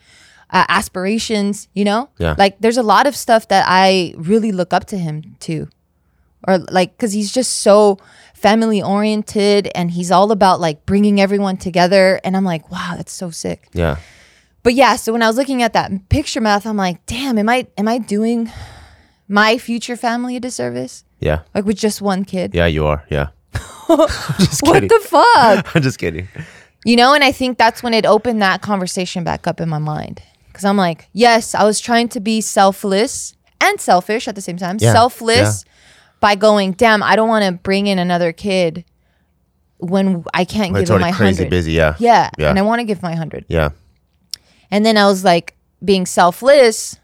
[0.51, 1.69] uh, aspirations.
[1.75, 2.35] You know, Yeah.
[2.39, 5.69] Like there's a lot of stuff that I really look up to him to,
[6.49, 7.99] or like because he's just so
[8.35, 12.19] family oriented and he's all about like bringing everyone together.
[12.25, 13.69] And I'm like, wow, that's so sick.
[13.73, 13.97] Yeah.
[14.63, 17.49] But yeah, so when I was looking at that picture math, I'm like, damn, am
[17.49, 18.51] I am I doing
[19.29, 21.05] my future family a disservice?
[21.21, 21.41] Yeah.
[21.55, 22.55] Like with just one kid?
[22.55, 23.05] Yeah, you are.
[23.11, 23.29] Yeah.
[24.39, 25.75] Just What the fuck?
[25.77, 26.27] I'm just kidding.
[26.85, 29.79] You know, and I think that's when it opened that conversation back up in my
[29.79, 30.23] mind.
[30.55, 34.57] Cause I'm like, yes, I was trying to be selfless and selfish at the same
[34.57, 34.79] time.
[34.81, 35.65] Yeah, Selfless
[36.21, 38.85] by going, damn, I don't want to bring in another kid
[39.79, 41.51] when I can't It's give him my crazy hundred.
[41.51, 41.73] busy.
[41.73, 41.97] Yeah.
[41.99, 42.51] Yeah, Yeah.
[42.51, 43.45] and I want to give my hundred.
[43.49, 43.71] Yeah.
[44.73, 45.55] And then I was like
[45.85, 46.99] being selfless.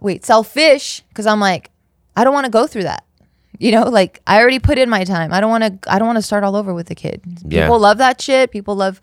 [0.00, 1.70] Wait, selfish because I'm like
[2.14, 3.04] I don't want to go through that.
[3.58, 5.32] You know, like I already put in my time.
[5.32, 7.22] I don't want to I don't want to start all over with a kid.
[7.44, 7.62] Yeah.
[7.64, 8.50] People love that shit.
[8.52, 9.00] People love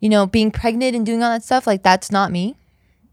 [0.00, 1.66] you know, being pregnant and doing all that stuff.
[1.66, 2.56] Like that's not me.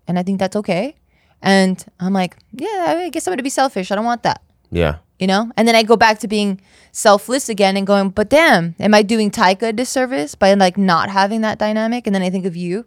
[0.07, 0.95] And I think that's okay.
[1.41, 3.91] And I'm like, yeah, I guess I'm to be selfish.
[3.91, 4.41] I don't want that
[4.71, 4.97] Yeah.
[5.19, 5.51] you know?
[5.57, 9.01] And then I go back to being selfless again and going, but damn, am I
[9.01, 12.05] doing Taika a disservice by like not having that dynamic?
[12.07, 12.85] And then I think of you.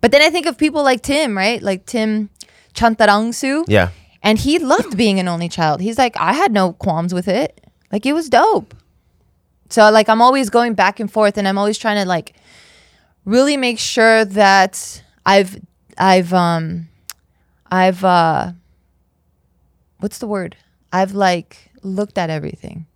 [0.00, 1.62] But then I think of people like Tim, right?
[1.62, 2.30] Like Tim
[2.74, 3.64] Chantarangsu.
[3.68, 3.90] Yeah.
[4.22, 5.80] And he loved being an only child.
[5.80, 7.60] He's like, I had no qualms with it.
[7.92, 8.74] Like it was dope.
[9.70, 12.34] So like I'm always going back and forth and I'm always trying to like
[13.24, 15.58] really make sure that I've
[15.98, 16.88] I've um
[17.70, 18.52] I've uh
[19.98, 20.56] what's the word?
[20.92, 22.86] I've like looked at everything.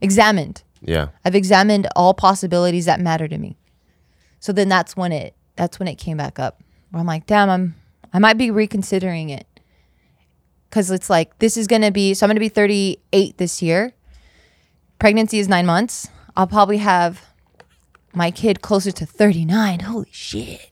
[0.00, 0.62] Examined.
[0.80, 1.08] Yeah.
[1.24, 3.56] I've examined all possibilities that matter to me.
[4.40, 6.62] So then that's when it that's when it came back up.
[6.90, 7.74] Where I'm like, damn, I'm
[8.12, 9.46] I might be reconsidering it.
[10.70, 13.92] Cause it's like this is gonna be so I'm gonna be 38 this year.
[14.98, 16.08] Pregnancy is nine months.
[16.36, 17.30] I'll probably have
[18.12, 19.80] my kid closer to 39.
[19.80, 20.70] Holy shit.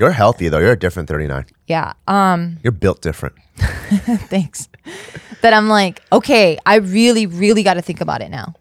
[0.00, 0.58] You're healthy though.
[0.58, 1.46] You're a different 39.
[1.66, 1.92] Yeah.
[2.08, 3.36] Um You're built different.
[3.56, 4.68] thanks.
[5.42, 8.54] that I'm like, okay, I really, really got to think about it now.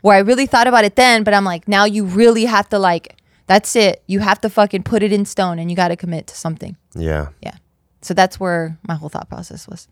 [0.00, 2.78] Where I really thought about it then, but I'm like, now you really have to
[2.78, 3.16] like,
[3.50, 4.04] that's it.
[4.06, 6.76] You have to fucking put it in stone and you got to commit to something.
[6.94, 7.30] Yeah.
[7.42, 7.56] Yeah.
[8.00, 9.88] So that's where my whole thought process was.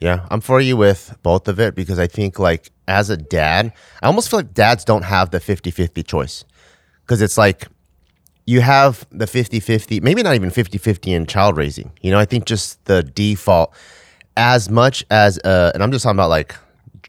[0.00, 3.72] Yeah, I'm for you with both of it because I think like as a dad,
[4.02, 6.44] I almost feel like dads don't have the 50-50 choice.
[7.06, 7.68] Cuz it's like
[8.44, 11.92] you have the 50-50, maybe not even 50-50 in child raising.
[12.00, 13.72] You know, I think just the default
[14.36, 16.56] as much as uh and I'm just talking about like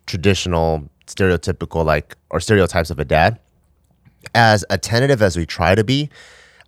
[0.05, 3.39] traditional stereotypical like or stereotypes of a dad
[4.35, 6.09] as attentive as we try to be,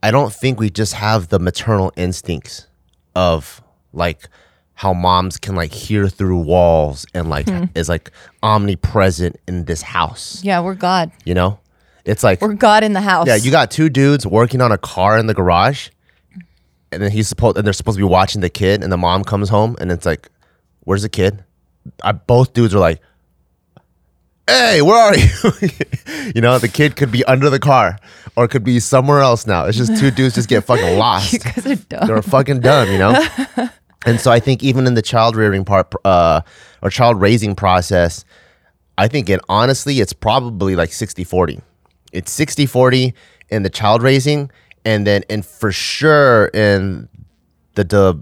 [0.03, 2.67] I don't think we just have the maternal instincts
[3.15, 3.61] of
[3.93, 4.27] like
[4.75, 7.65] how moms can like hear through walls and like hmm.
[7.75, 8.11] is like
[8.43, 10.43] omnipresent in this house.
[10.43, 11.11] Yeah, we're God.
[11.23, 11.59] You know?
[12.05, 13.27] It's like We're God in the house.
[13.27, 15.89] yeah, you got two dudes working on a car in the garage,
[16.91, 19.23] and then he's supposed and they're supposed to be watching the kid, and the mom
[19.23, 20.29] comes home, and it's like,
[20.81, 21.43] "Where's the kid?"
[22.03, 23.01] I, both dudes are like,
[24.47, 25.27] "Hey, where are you?"
[26.35, 27.97] you know, the kid could be under the car,
[28.35, 29.47] or could be somewhere else.
[29.47, 31.33] Now it's just two dudes just get fucking lost.
[31.33, 32.07] you guys are dumb.
[32.07, 33.27] They're fucking dumb, you know.
[34.05, 36.41] and so I think even in the child rearing part uh,
[36.81, 38.25] or child raising process,
[38.97, 41.61] I think it honestly it's probably like 60-40.
[42.11, 43.13] It's 60-40
[43.49, 44.51] in the child raising,
[44.85, 47.09] and then and for sure in
[47.75, 48.21] the the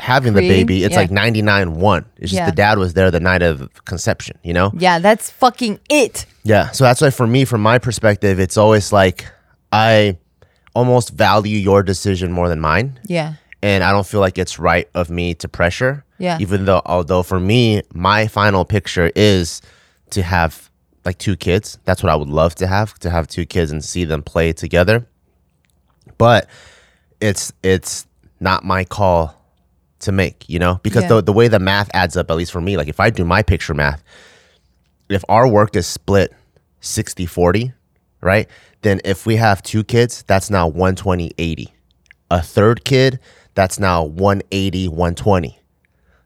[0.00, 1.00] having the baby, it's Yeah.
[1.00, 2.04] like 99-1.
[2.16, 2.46] It's just Yeah.
[2.46, 4.72] the dad was there the night of conception, you know?
[4.76, 6.26] yeah, that's fucking it.
[6.42, 6.70] Yeah.
[6.72, 9.26] So that's why for me, from my perspective, it's always like
[9.72, 10.18] I
[10.74, 13.34] almost value your decision more than mine Yeah.
[13.62, 16.04] and I don't feel like it's right of me to pressure.
[16.18, 16.38] Yeah.
[16.40, 19.62] Even though, although for me, my final picture is
[20.10, 20.70] to have
[21.04, 21.78] like two kids.
[21.84, 24.52] That's what I would love to have to have two kids and see them play
[24.52, 25.06] together.
[26.18, 26.48] But
[27.20, 28.06] it's it's
[28.40, 29.34] not my call
[30.00, 31.08] to make, you know, because Yeah.
[31.08, 33.24] the the way the math adds up, at least for me, like if I do
[33.24, 34.02] my picture math,
[35.08, 36.32] if our work is split
[36.80, 37.72] 60 40,
[38.20, 38.48] right?
[38.82, 41.74] Then if we have two kids, that's now 120 80
[42.30, 43.20] a third kid,
[43.54, 45.58] that's now 180, 120.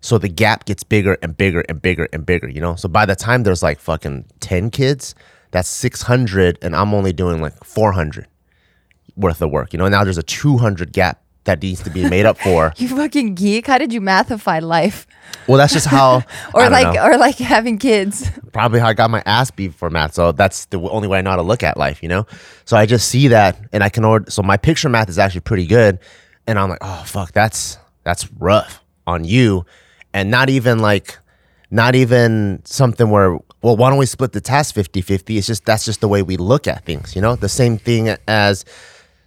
[0.01, 2.77] So the gap gets bigger and bigger and bigger and bigger, you know?
[2.77, 5.15] So by the time there's like fucking 10 kids,
[5.51, 8.27] that's 600 and I'm only doing like 400
[9.17, 9.89] worth of work, you know?
[9.89, 12.73] Now there's a 200 gap that needs to be made up for.
[12.79, 13.67] You fucking geek.
[13.67, 15.07] How did you mathify life?
[15.49, 16.23] Well, that's just how.
[16.55, 17.05] Or like know.
[17.05, 18.31] or like having kids.
[18.53, 20.15] probably how I got my ass beat for math.
[20.15, 22.27] So that's the only way I know how to look at life, you know?
[22.65, 25.41] So I just see that and I can order so my picture math is actually
[25.41, 25.99] pretty good.
[26.47, 29.65] And I'm like, oh fuck, that's that's rough on you.
[30.15, 31.19] And not even like
[31.71, 35.37] not even something where, well, why don't we split the task 50-50?
[35.37, 37.37] It's just that's just the way we look at things, you know?
[37.37, 38.65] The same thing as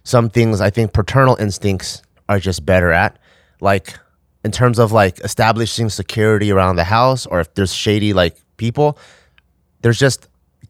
[0.04, 3.18] some things I think paternal instincts are just better at.
[3.60, 3.98] Like
[4.44, 8.98] in terms of like establishing security around the house or if there's shady like people,
[9.82, 10.28] there's just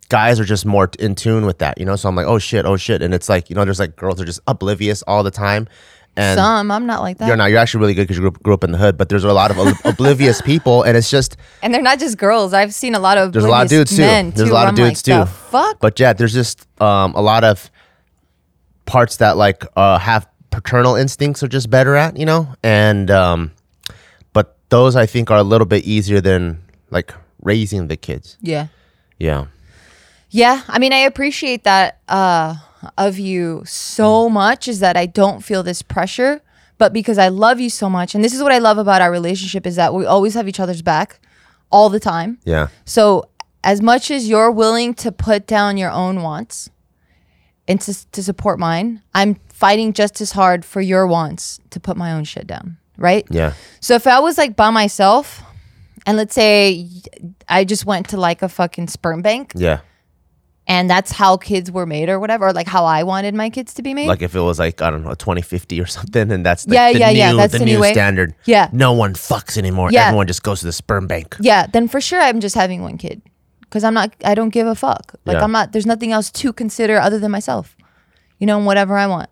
[0.09, 1.97] guys are just more in tune with that, you know?
[1.97, 3.01] So I'm like, oh shit, oh shit.
[3.03, 5.67] And it's like, you know, there's like girls are just oblivious all the time.
[6.15, 7.27] And Some, I'm not like that.
[7.29, 8.99] you're not, you're actually really good because you grew, up- grew up in the hood,
[8.99, 10.83] but there's a lot of ob- oblivious people.
[10.83, 12.53] And it's just, and they're not just girls.
[12.53, 14.03] I've seen a lot of there's a lot of dudes too.
[14.03, 15.25] men, There's too, a lot of I'm dudes like, too.
[15.25, 15.81] The fuck?
[15.81, 17.71] But yeah, there's just um, a lot of
[18.85, 22.55] parts that like uh, have paternal instincts are just better at, you know?
[22.63, 23.51] And, um,
[24.33, 27.13] but those I think are a little bit easier than like
[27.43, 28.37] raising the kids.
[28.41, 28.69] yeah.
[29.19, 29.47] Yeah.
[30.35, 32.55] Yeah, I mean, I appreciate that uh,
[32.97, 34.67] of you so much.
[34.67, 36.41] Is that I don't feel this pressure,
[36.79, 39.13] but because I love you so much, and this is what I love about our
[39.13, 41.21] relationship is that we always have each other's back,
[41.71, 42.39] all the time.
[42.45, 42.69] Yeah.
[42.87, 43.29] So
[43.63, 46.71] as much as you're willing to put down your own wants
[47.69, 51.97] and to, to support mine, I'm fighting just as hard for your wants to put
[51.97, 52.77] my own shit down.
[52.99, 53.25] Right.
[53.31, 53.53] Yeah.
[53.81, 55.43] So if I was like by myself,
[56.07, 56.87] and let's say
[57.49, 59.79] I just went to like a fucking sperm bank Yeah.
[60.67, 63.75] and that's how kids were made or whatever, or like how I wanted my kids
[63.75, 64.09] to be made.
[64.09, 66.75] Like if it was like I don't know twenty fifty or something, and that's the,
[66.75, 68.35] Yeah, the yeah, new, yeah, that's the the new new standard.
[68.55, 68.69] Yeah.
[68.73, 69.89] no one fucks anymore.
[69.93, 70.07] Yeah.
[70.07, 71.37] Everyone just goes to the sperm bank.
[71.41, 73.23] yeah, then for sure I'm just having one kid
[73.63, 74.09] because I'm not.
[74.25, 75.05] I don't give a fuck.
[75.25, 75.45] Like Yeah.
[75.45, 75.73] I'm not.
[75.73, 77.77] There's nothing else to consider other than myself.
[78.39, 79.31] You know, and whatever I want.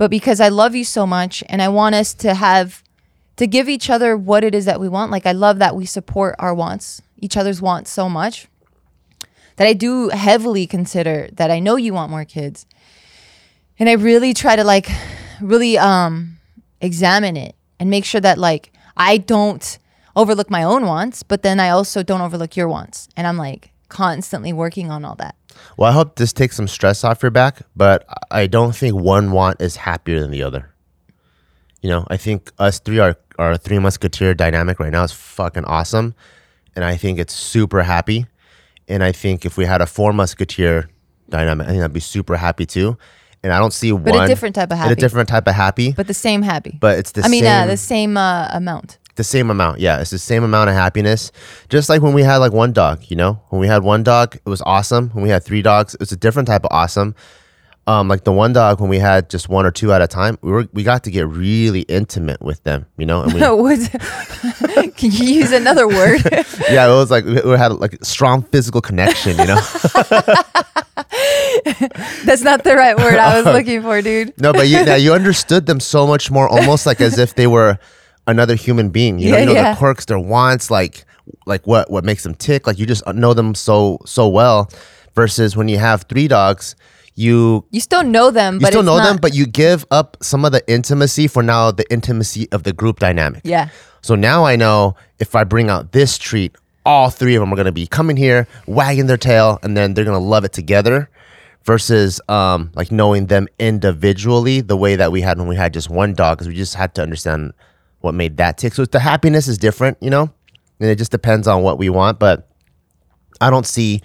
[0.00, 2.82] But because I love you so much, and I want us to have
[3.36, 5.12] to give each other what it is that we want.
[5.12, 8.48] Like I love that we support our wants, each other's wants so much.
[9.56, 12.64] That I do heavily consider that I know you want more kids.
[13.78, 14.88] And I really try to like
[15.38, 16.38] really um
[16.80, 19.78] examine it and make sure that like I don't
[20.16, 23.06] overlook my own wants, but then I also don't overlook your wants.
[23.18, 25.34] And I'm like constantly working on all that.
[25.76, 29.32] Well, I hope this takes some stress off your back, but I don't think one
[29.32, 30.70] want is happier than the other.
[31.82, 35.64] You know, I think us three are our three musketeer dynamic right now is fucking
[35.64, 36.14] awesome,
[36.76, 38.26] and I think it's super happy.
[38.88, 40.90] And I think if we had a four musketeer
[41.28, 42.98] dynamic, I think I'd be super happy too.
[43.42, 44.92] And I don't see But one a different type of happy.
[44.92, 46.76] a different type of happy, but the same happy.
[46.78, 48.98] but it's the I mean, same uh, the same uh, amount.
[49.16, 49.80] The same amount.
[49.80, 51.32] Yeah, it's the same amount of happiness.
[51.68, 54.36] Just like when we had like one dog, you know, when we had one dog,
[54.36, 55.10] it was awesome.
[55.10, 57.14] When we had three dogs, it was a different type of awesome.
[57.86, 60.38] Um, like the one dog, when we had just one or two at a time,
[60.42, 63.22] we were we got to get really intimate with them, you know.
[63.22, 63.40] And we,
[64.96, 66.20] Can you use another word?
[66.70, 69.60] yeah, it was like we had like strong physical connection, you know.
[72.24, 74.40] That's not the right word I was looking for, dude.
[74.40, 77.46] no, but you, yeah, you understood them so much more, almost like as if they
[77.48, 77.78] were
[78.26, 79.18] another human being.
[79.18, 79.72] You know, Yeah, you know yeah.
[79.74, 81.04] the quirks, their wants, like
[81.46, 82.66] like what what makes them tick.
[82.66, 84.70] Like you just know them so so well.
[85.14, 86.76] Versus when you have three dogs,
[87.16, 90.44] you You still know them, you but still know them, but you give up some
[90.44, 93.42] of the intimacy for now the intimacy of the group dynamic.
[93.44, 93.68] yeah,
[94.02, 96.54] So now I know if I bring out this treat,
[96.86, 100.04] all three of them are gonna be coming here, wagging their tail, and then they're
[100.04, 101.10] gonna love it together.
[101.64, 105.90] Versus um, like knowing them individually, the way that we had when we had just
[105.90, 107.52] one dog, because we just had to understand
[108.00, 108.74] what made that tick.
[108.74, 110.30] So the happiness is different, you know,
[110.80, 112.18] and it just depends on what we want.
[112.18, 112.48] But
[113.40, 114.00] I don't see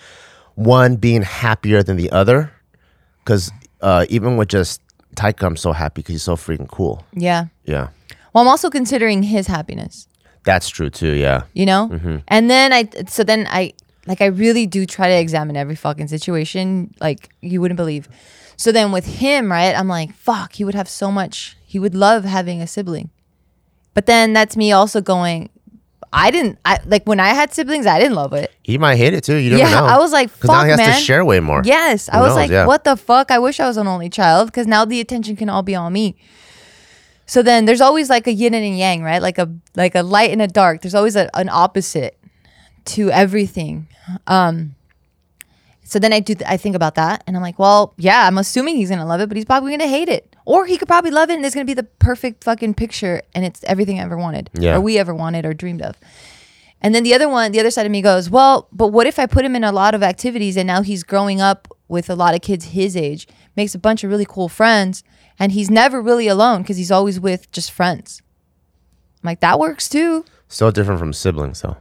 [0.56, 2.52] one being happier than the other,
[3.24, 4.82] because uh, even with just
[5.16, 7.06] Taika, I'm so happy because he's so freaking cool.
[7.14, 7.46] yeah.
[7.66, 7.88] Yeah,
[8.34, 10.08] Well, I'm also considering his happiness.
[10.44, 11.14] that's true too.
[11.14, 11.44] Yeah.
[11.54, 12.18] you know Mm-hmm.
[12.28, 13.74] and then i so then i
[14.06, 18.08] like i really do try to examine every fucking situation like you wouldn't believe
[18.56, 21.96] so then with him right i'm like fuck he would have so much he would
[21.96, 23.10] love having a sibling
[23.96, 25.50] but then that's me also going
[26.14, 29.14] i didn't i like when i had siblings i didn't love it He might hate
[29.16, 29.36] it too.
[29.36, 29.86] You never yeah know.
[29.88, 31.62] i was like because now he has man to share way more.
[31.66, 32.36] yes i was knows?
[32.38, 32.68] like Yeah.
[32.68, 35.50] what the fuck i wish i was an only child because now the attention can
[35.50, 36.16] all be on me
[37.28, 39.20] so then there's always like a yin and a yang, right?
[39.20, 40.84] Like a like a light and a dark.
[40.84, 42.20] There's always a, an opposite
[42.94, 43.88] to everything.
[44.28, 44.76] Um
[45.84, 48.38] so then I do th- I think about that and I'm like, well, yeah, I'm
[48.38, 50.35] assuming he's going to love it, but he's probably going to hate it.
[50.46, 53.22] Or he could probably love it and it's going to be the perfect fucking picture
[53.34, 54.76] and it's everything I ever wanted Yeah.
[54.78, 55.98] or we ever wanted or dreamed of.
[56.82, 59.18] And then the other one, the other side of me goes, well, but what if
[59.18, 62.16] I put him in a lot of activities and now he's growing up with a
[62.16, 65.04] lot of kids his age, makes a bunch of really cool friends,
[65.40, 68.22] and he's never really alone because he's always with just friends.
[69.24, 70.26] I'm like, that works too.
[70.48, 71.78] Still different from siblings, though.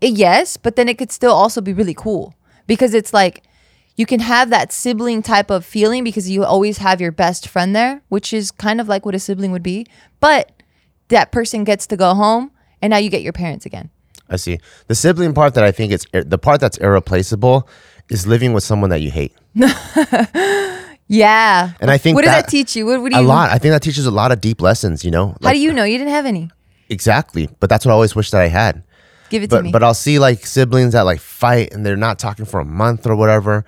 [0.00, 2.34] Eh, yes, but then it could still also be really cool
[2.68, 3.42] because it's like
[3.98, 7.74] you can have that sibling type of feeling because you always have your best friend
[7.76, 9.86] there, which is kind of like what a sibling would be.
[10.20, 10.50] But
[11.08, 13.90] that person gets to go home and now you get your parents again.
[14.30, 14.58] I see.
[14.86, 17.68] The sibling part that I think it's the part that's irreplaceable
[18.08, 19.34] is living with someone that you hate.
[21.10, 21.72] Yeah.
[21.80, 22.84] And I think what does that- that teach you?
[22.86, 23.50] What, what do A lot.
[23.50, 25.34] I think that teaches a lot of deep lessons, you know?
[25.42, 26.50] How do you know you didn't have any?
[26.90, 27.48] Exactly.
[27.60, 28.82] But that's what I always wish that I had.
[29.30, 29.72] Give it to me.
[29.72, 33.06] but I'll see like siblings that like fight and they're not talking for a month
[33.06, 33.64] or whatever,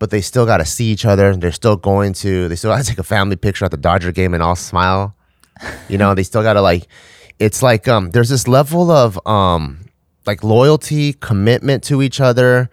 [0.00, 1.36] but they still got to see each other.
[1.36, 2.48] They're still going to.
[2.48, 5.14] They still got to take a family picture at the Dodger game and all smile.
[5.88, 6.88] You know, they still got to like.
[7.38, 9.86] It's like um, there's this level of um,
[10.26, 12.70] like loyalty, commitment to each other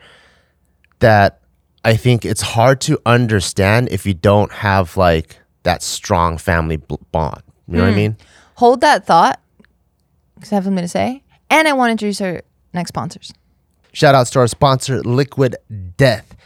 [1.00, 1.42] that
[1.86, 6.78] I think it's hard to understand if you don't have like that strong family
[7.12, 7.44] bond.
[7.68, 8.18] You know what I mean?
[8.56, 9.42] Hold that thought
[10.36, 11.24] because I have something to say.
[11.50, 12.42] And I want to introduce our
[12.74, 13.34] next sponsors.
[13.92, 15.56] Shout out to our sponsor, Liquid
[15.98, 16.37] Death.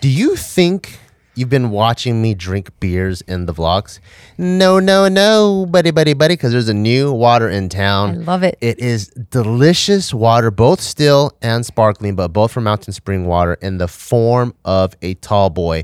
[0.00, 0.98] Do you think
[1.34, 3.98] you've been watching me drink beers in the vlogs?
[4.36, 8.10] No, no, no, buddy, buddy, buddy, because there's a new water in town.
[8.10, 8.56] I love it.
[8.60, 13.78] It is delicious water, both still and sparkling, but both from Mountain Spring Water in
[13.78, 15.82] the form of a tall boy.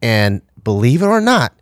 [0.00, 1.52] And believe it or not,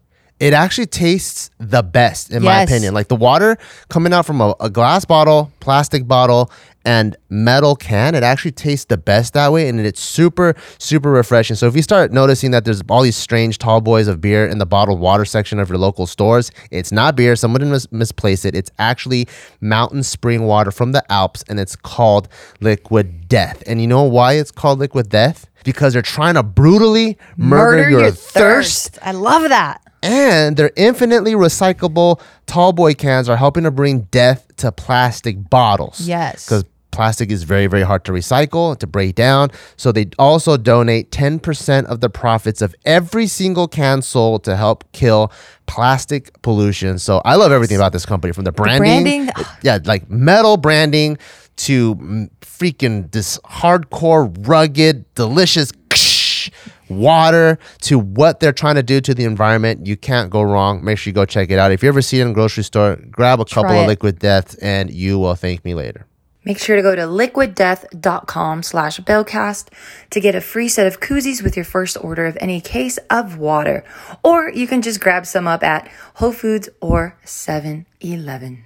[0.41, 2.93] it actually tastes the best, in my opinion.
[2.93, 3.57] Like the water
[3.89, 6.51] coming out from a, a glass bottle, plastic bottle,
[6.85, 9.69] and metal can, it actually tastes the best that way.
[9.69, 11.57] And it's super, super refreshing.
[11.57, 14.59] So if you start noticing that there's all these strange tall boys of beer in
[14.59, 17.37] the bottled water section of your local stores, it's not beer.
[17.37, 18.55] Someone didn't mis- misplace it.
[18.55, 19.27] It's actually
[19.61, 22.29] mountain spring water from the Alps, and it's called
[22.61, 23.63] Liquid Death.
[23.67, 25.49] And you know why it's called Liquid Death?
[25.65, 29.81] Because they're trying to brutally murder, your, thirst I love that.
[30.03, 36.03] and their infinitely recyclable tall boy cans are helping to bring death to plastic bottles.
[36.07, 36.45] Yes.
[36.45, 36.65] Because
[36.95, 39.51] plastic is very, very hard to recycle, to break down.
[39.77, 44.85] So they also donate 10% of the profits of every single can sold to help
[44.93, 45.33] kill
[45.67, 46.99] plastic pollution.
[46.99, 49.27] So I love everything about this company from the branding.
[49.27, 51.19] branding, yeah, like metal branding
[51.57, 55.73] to freaking this hardcore, rugged, delicious
[56.89, 59.87] water to what they're trying to do to the environment.
[59.87, 60.85] You can't go wrong.
[60.85, 61.73] Make sure you go check it out.
[61.73, 64.21] If you ever see it in a grocery store, grab a couple Try of liquid
[64.21, 66.07] deaths and you will thank me later.
[66.45, 69.69] Make sure to go to liquiddeath.com slash bellcast
[70.11, 73.39] to get a free set of koozies with your first order of any case of
[73.39, 73.83] water.
[74.23, 78.65] Or you can just grab some up at Whole Foods or 7-Eleven.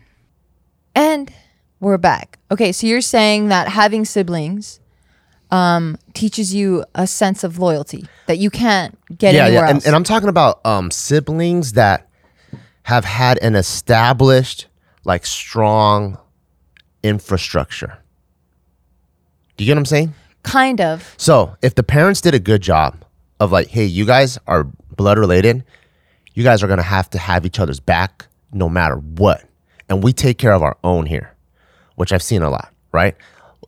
[0.94, 1.32] And
[1.78, 2.38] we're back.
[2.50, 4.80] Okay, so you're saying that having siblings
[5.52, 9.86] um, teaches you a sense of loyalty that you can't get anywhere And, else.
[9.86, 12.08] and I'm talking about um, siblings that
[12.82, 14.66] have had an established,
[15.04, 16.18] like strong
[17.02, 17.98] infrastructure.
[19.56, 20.14] Do you get what I'm saying?
[20.44, 21.14] kind of.
[21.18, 23.04] So if the parents did a good job
[23.38, 24.64] of like, hey, you guys are
[24.96, 25.62] blood related,
[26.32, 29.44] you guys are gonna have to have each other's back no matter what.
[29.90, 31.34] And we take care of our own here,
[31.96, 33.14] which I've seen a lot, right?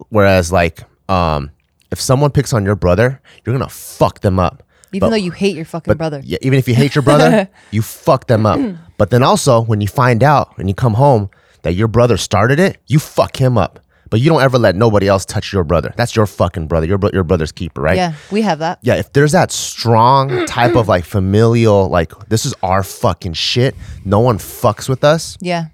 [0.08, 1.50] Whereas like, um,
[1.90, 4.62] if someone picks on your brother, you're gonna fuck them up.
[4.92, 6.22] Even But- though you hate your fucking brother.
[6.24, 8.58] yeah, even if you hate your brother, you fuck them up.
[8.96, 11.28] But then also, when you find out and you come home
[11.62, 13.80] that your brother started it, you fuck him up.
[14.10, 15.94] But you don't ever let nobody else touch your brother.
[15.96, 16.84] That's your fucking brother.
[16.84, 17.94] Your bro- your brother's keeper, right?
[17.96, 18.80] Yeah, we have that.
[18.82, 23.76] Yeah, if there's that strong type of like familial, like this is our fucking shit.
[24.04, 25.36] No one fucks with us.
[25.40, 25.66] Yeah.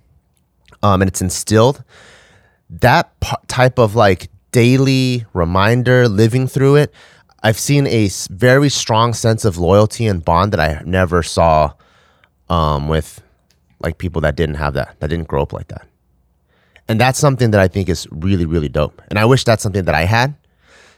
[0.82, 1.82] Um, and it's instilled.
[2.68, 6.93] That p- type of like daily reminder, living through it,
[7.43, 11.72] I've seen a s- very strong sense of loyalty and bond that I never saw
[12.51, 13.22] um, with
[13.81, 15.87] like people that didn't have that, that didn't grow up like that.
[16.89, 19.03] And that's something that I think is really, really dope.
[19.09, 20.37] And I wish that's something that I had.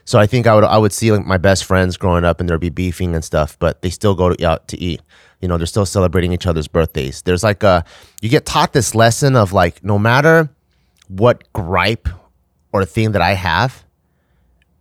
[0.05, 2.49] So I think I would I would see like my best friends growing up and
[2.49, 5.01] there'd be beefing and stuff, but they still go to, out to eat.
[5.39, 7.21] You know, they're still celebrating each other's birthdays.
[7.21, 7.85] There's like a
[8.21, 10.49] you get taught this lesson of like no matter
[11.09, 12.09] what gripe
[12.71, 13.83] or thing that I have,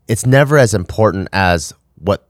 [0.08, 2.26] it's never as important as what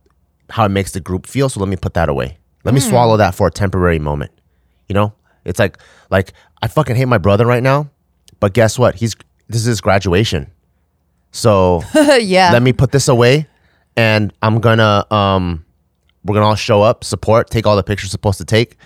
[0.49, 1.47] how it makes the group feel.
[1.47, 2.37] So let me put that away.
[2.65, 2.89] Let me hmm.
[2.89, 4.31] swallow that for a temporary moment.
[4.89, 5.13] You know,
[5.45, 5.77] it's like
[6.09, 7.89] like I fucking hate my brother right now,
[8.39, 8.95] but guess what?
[8.95, 9.15] He's
[9.47, 10.51] this is his graduation,
[11.31, 11.83] so
[12.19, 12.51] yeah.
[12.51, 13.47] let me put this away,
[13.95, 15.65] and I'm gonna um
[16.23, 18.77] we're gonna all show up, support, take all the pictures supposed to take,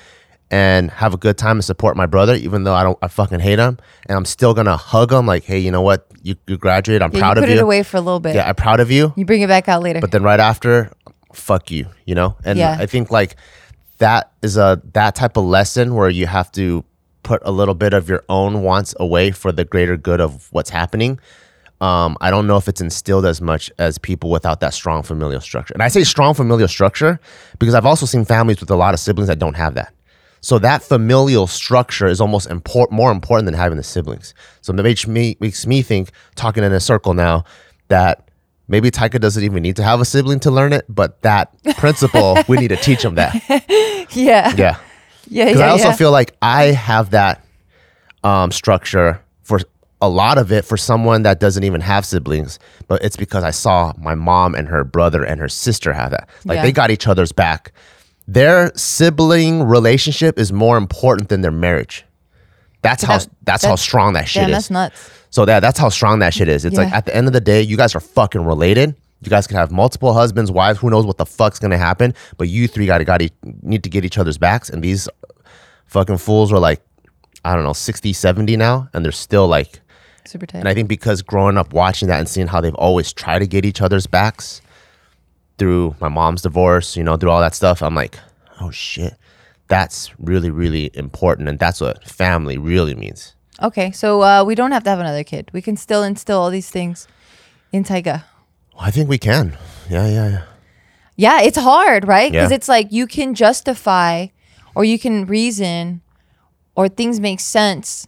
[0.52, 3.40] and have a good time and support my brother, even though I don't I fucking
[3.40, 3.78] hate him,
[4.08, 6.08] and I'm still gonna hug him like, hey, you know what?
[6.22, 7.02] You you graduated.
[7.02, 7.56] I'm yeah, proud you of you.
[7.56, 8.36] put it away for a little bit.
[8.36, 9.14] Yeah, I'm proud of you.
[9.18, 10.00] You bring it back out later.
[10.00, 10.92] But then right after,
[11.34, 12.38] fuck you, you know?
[12.46, 12.78] And Yeah.
[12.80, 13.36] I think like
[13.98, 16.84] that is a that type of lesson where you have to
[17.24, 20.70] put a little bit of your own wants away for the greater good of what's
[20.70, 21.20] happening.
[21.82, 25.42] Um, I don't know if it's instilled as much as people without that strong familial
[25.42, 25.74] structure.
[25.74, 27.20] And I say strong familial structure
[27.60, 29.94] because I've also seen families with a lot of siblings that don't have that.
[30.40, 34.34] So that familial structure is almost import, more important than having the siblings.
[34.62, 37.46] So it makes me makes me think, talking in a circle now,
[37.88, 38.30] that
[38.68, 42.38] maybe Taika doesn't even need to have a sibling to learn it, but that principle
[42.48, 43.34] we need to teach him that.
[44.16, 44.54] Yeah.
[44.56, 44.78] Yeah,
[45.28, 45.46] Yeah.
[45.46, 45.66] because Yeah.
[45.66, 45.96] I also yeah.
[45.96, 47.44] feel like I have that
[48.24, 49.60] um, structure for
[50.02, 53.52] a lot of it for someone that doesn't even have siblings, but it's because I
[53.52, 56.30] saw my mom and her brother and her sister have that.
[56.46, 56.62] Like Yeah.
[56.64, 57.72] they got each other's back.
[58.28, 62.06] Their sibling relationship is more important than their marriage.
[62.82, 64.56] That's how that- that's how strong that shit Damn, is.
[64.56, 65.10] that's nuts.
[65.34, 66.64] So that that's how strong that shit is.
[66.64, 68.96] It's like at the end of the day, you guys are fucking related.
[69.22, 70.78] You guys can have multiple husbands, wives.
[70.78, 72.14] Who knows what the fuck's gonna happen?
[72.38, 73.32] But you three got to got to
[73.64, 74.70] need to get each other's backs.
[74.70, 75.10] And these
[75.88, 76.82] fucking fools are like,
[77.44, 79.80] I don't know, 60, 70 now, and they're still like.
[80.26, 80.60] Super tight.
[80.60, 83.48] And I think because growing up watching that and seeing how they've always tried to
[83.48, 84.62] get each other's backs
[85.58, 88.20] through my mom's divorce, you know, through all that stuff, I'm like,
[88.62, 89.16] oh shit,
[89.68, 93.34] that's really really important, and that's what family really means.
[93.64, 95.50] Okay, so uh, we don't have to have another kid.
[95.54, 97.08] We can still instill all these things
[97.72, 98.24] in Taika.
[98.78, 99.58] I think we can.
[99.90, 100.44] Yeah, yeah, yeah.
[101.16, 102.32] Yeah, it's hard, right?
[102.32, 102.56] Because Yeah.
[102.56, 104.28] it's like you can justify
[104.76, 106.02] or you can reason
[106.76, 108.08] or things make sense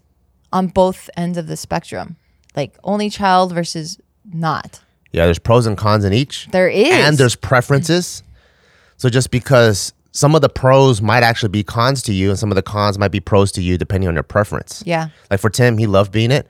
[0.51, 2.17] on both ends of the spectrum.
[2.55, 3.99] Like only child versus
[4.33, 4.81] not.
[5.11, 6.47] Yeah, there's pros and cons in each.
[6.51, 6.89] There is.
[6.91, 8.23] And there's preferences.
[8.97, 12.49] So just because some of the pros might actually be cons to you and some
[12.49, 14.81] of the cons might be pros to you depending on your preference.
[14.85, 15.09] Yeah.
[15.29, 16.47] Like for Tim, he loved being it.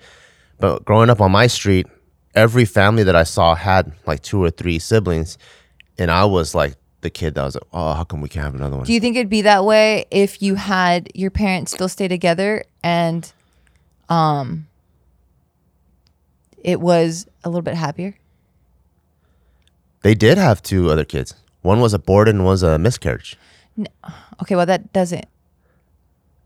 [0.59, 1.87] But growing up on my street,
[2.35, 5.39] every family that I saw had like two or three siblings.
[5.97, 8.53] And I was like the kid that was like, oh, how come we can't have
[8.53, 8.85] another one?
[8.85, 12.63] Do you think it'd be that way if you had your parents still stay together
[12.83, 13.33] and
[14.09, 14.67] um
[16.61, 18.15] it was a little bit happier?
[20.03, 21.33] they did have two other kids.
[21.63, 23.35] One was aborted and one was a miscarriage.
[24.41, 25.25] Okay, well that doesn't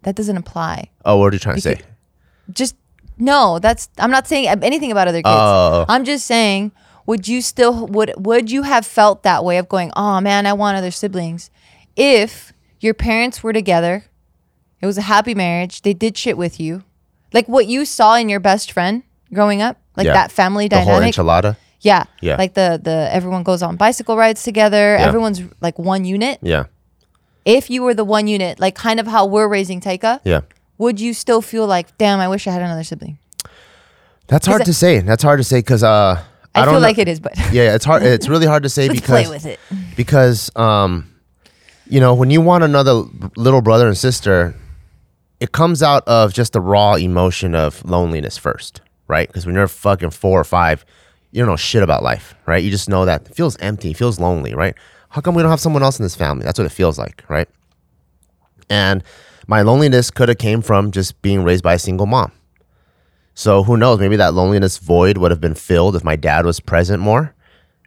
[0.04, 0.90] that doesn't apply.
[1.06, 1.82] Oh, what are you trying to say?
[2.52, 2.76] Just
[3.18, 5.28] no, that's I'm not saying anything about other kids.
[5.30, 5.86] Oh.
[5.88, 6.72] I'm just saying
[7.06, 10.54] would you still would would you have felt that way of going, "Oh man, I
[10.54, 11.50] want other siblings."
[11.96, 14.06] If your parents were together,
[14.82, 16.84] it was a happy marriage, they did shit with you.
[17.34, 19.04] Like what you saw in your best friend
[19.34, 20.14] growing up, like Yeah.
[20.14, 21.14] that family The whole dynamic.
[21.16, 21.58] enchilada?
[21.82, 22.06] Yeah.
[22.22, 22.38] Yeah.
[22.38, 24.96] Like the the everyone goes on bicycle rides together.
[24.96, 26.40] Everyone's like one unit.
[26.42, 26.66] Yeah.
[27.50, 30.42] If you were the one unit, like kind of how we're raising Taika, Yeah.
[30.78, 33.18] would you still feel like, damn, I wish I had another sibling?
[34.28, 35.00] That's hard to say.
[35.00, 36.22] That's hard to say because uh,
[36.54, 38.04] I, I, don't feel know- like it is, but Yeah, it's hard.
[38.04, 39.60] It's really hard to say let's because play with it.
[39.96, 41.12] because um,
[41.88, 43.04] you know, when you want another
[43.36, 44.54] little brother and sister,
[45.40, 49.28] it comes out of just the raw emotion of loneliness first, right?
[49.28, 50.86] Because when you're fucking four or five,
[51.32, 52.64] you don't know shit about life, right?
[52.64, 54.76] You just know that it feels empty, it feels lonely, right?
[55.10, 56.46] How come we don't have someone else in this family?
[56.46, 57.50] That's what it feels like, right?
[58.70, 59.04] And
[59.48, 62.32] my loneliness could have came from just being raised by a single mom.
[63.34, 64.00] So who knows?
[64.00, 67.34] Maybe that loneliness void would have been filled if my dad was present more,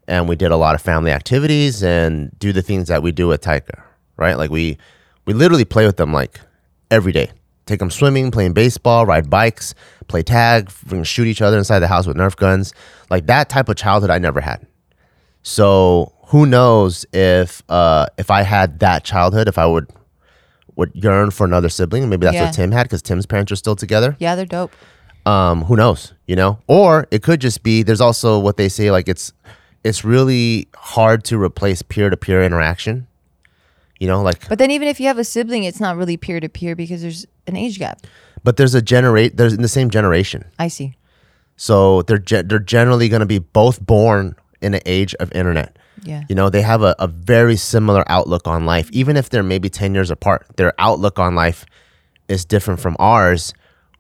[0.09, 3.29] and we did a lot of family activities and do the things that we do
[3.29, 3.83] with Taika,
[4.17, 4.37] right?
[4.37, 4.79] Like we
[5.25, 6.41] we literally play with them like
[6.91, 7.31] every day.
[7.67, 9.75] Take them swimming, playing baseball, ride bikes,
[10.09, 10.71] play tag,
[11.05, 12.75] shoot each other inside the house with Nerf guns.
[13.09, 14.67] Like that type of childhood I never had.
[15.43, 19.87] So who knows if uh if I had that childhood, if I would
[20.77, 22.09] would yearn for another sibling.
[22.09, 22.47] Maybe that's Yeah.
[22.47, 24.73] what Tim had because Tim's parents are still together Yeah, they're dope.
[25.27, 28.91] um who knows you know or it could just be there's also what they say
[28.91, 29.33] like it's
[29.85, 33.07] it's really hard to replace peer-to-peer interaction
[34.01, 36.41] you know like But then even if you have a sibling, it's not really peer
[36.41, 37.99] to peer because there's an age gap.
[38.43, 40.89] but there's a generate there's in the same generation I see.
[41.57, 45.77] so they're ge- they're generally going to be both born in an age of internet
[46.05, 46.25] Yeah.
[46.29, 49.69] you know they have a, a very similar outlook on life even if they're maybe
[49.69, 51.65] 10 years apart their outlook on life
[52.29, 53.55] is different from ours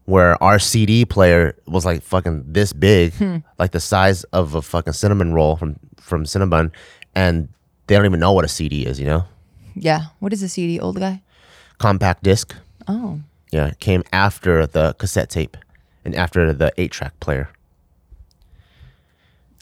[0.06, 3.36] where our cd player was like fucking this big hmm.
[3.58, 6.72] like the size of a fucking cinnamon roll from from cinnabon
[7.14, 7.48] and
[7.86, 9.24] they don't even know what a cd is you know
[9.74, 10.00] Yeah.
[10.20, 11.22] What is a CD, old guy?
[11.78, 12.54] compact disc
[12.88, 13.20] Oh.
[13.52, 15.56] yeah it came after the cassette tape
[16.04, 17.48] and after the 8 track player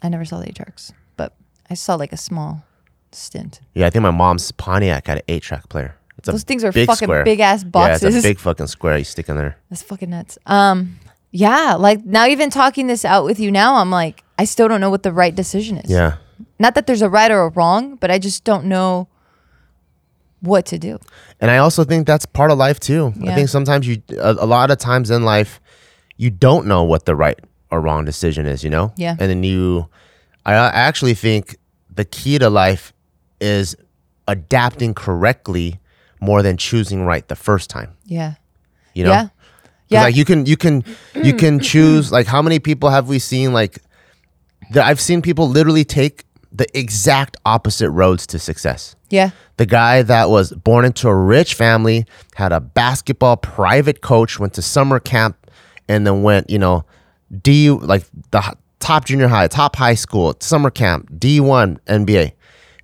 [0.02, 0.92] I never saw the eight tracks,
[1.70, 2.64] I saw like a small
[3.12, 3.60] stint.
[3.74, 6.62] yeah i think my mom's pontiac had an 8 track player it's a Those things
[6.64, 7.24] are big fucking square.
[7.24, 8.02] big-ass boxes.
[8.02, 10.38] yeah it's a big fucking square you stick in there That's fucking nuts.
[10.46, 10.98] Um,
[11.32, 14.80] yeah, like now even talking this out with you now, I'm like, I still don't
[14.80, 15.90] know what the right decision is.
[15.90, 16.16] yeah
[16.58, 19.08] Not that there's a right or a wrong, but I just don't know
[20.40, 20.98] what to do.
[21.40, 23.12] And I also think that's part of life too.
[23.26, 25.60] I think sometimes you, a, a lot of times in life,
[26.16, 27.38] you don't know what the right
[27.70, 28.92] or wrong decision is, you know?
[28.96, 29.16] Yeah.
[29.18, 29.88] And then you,
[30.46, 31.56] I actually think
[31.94, 32.92] the key to life
[33.40, 33.76] is
[34.28, 35.80] adapting correctly
[36.20, 38.34] more than choosing right the first time, Yeah.
[38.94, 39.10] you know?
[39.10, 39.28] Yeah.
[39.88, 40.02] Yeah.
[40.02, 40.84] Like you can, you can,
[41.14, 43.78] you can choose, like how many people have we seen, like,
[44.70, 49.30] that I've seen people literally take the exact opposite roads to success yeah.
[49.56, 54.54] the guy that was born into a rich family, had a basketball private coach, went
[54.54, 55.36] to summer camp,
[55.88, 56.84] and then went, you know,
[57.42, 62.32] D like the top junior high, top high school, summer camp, D1 NBA.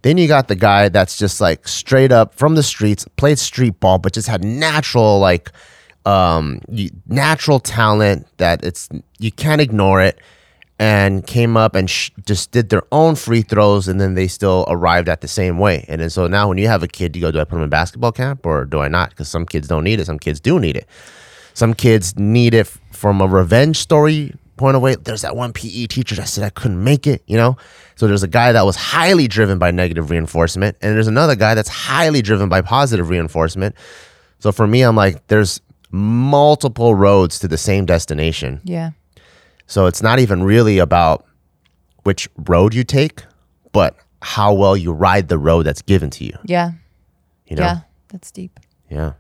[0.03, 3.81] Then you got the guy that's just like straight up from the streets, played street
[3.81, 5.51] ball, but just had natural like
[6.05, 6.61] um
[7.09, 8.89] natural talent that it's
[9.19, 10.21] you can't ignore it
[10.79, 14.65] and came up and sh- just did their own free throws and then they still
[14.69, 15.85] arrived at the same way.
[15.89, 17.63] And then so now when you have a kid you go do i put them
[17.63, 19.11] in basketball camp or do i not?
[19.11, 20.05] Because some kids don't need it.
[20.05, 20.87] Some kids do need it.
[21.55, 25.87] Some kids need it from a revenge story point of way there's that one pe
[25.87, 27.57] teacher that said i couldn't make it you know
[27.95, 31.55] so there's a guy that was highly driven by negative reinforcement and there's another guy
[31.55, 33.75] that's highly driven by positive reinforcement
[34.39, 38.91] so for me i'm like there's multiple roads to the same destination Yeah.
[39.67, 41.25] so it's not even really about
[42.03, 43.25] which road you take,
[43.73, 46.33] but how well you ride the road that's given to you.
[46.45, 46.71] Yeah.
[47.49, 47.63] You know?
[47.65, 47.79] Yeah.
[48.11, 48.61] That's deep.
[48.89, 49.15] Yeah.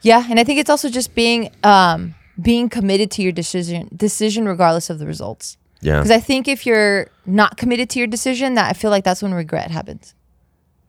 [0.00, 4.46] Yeah, and I think it's also just being um being committed to your decision decision
[4.46, 5.56] regardless of the results.
[5.80, 5.96] Yeah.
[5.98, 9.22] Because I think if you're not committed to your decision, that I feel like that's
[9.22, 10.14] when regret happens.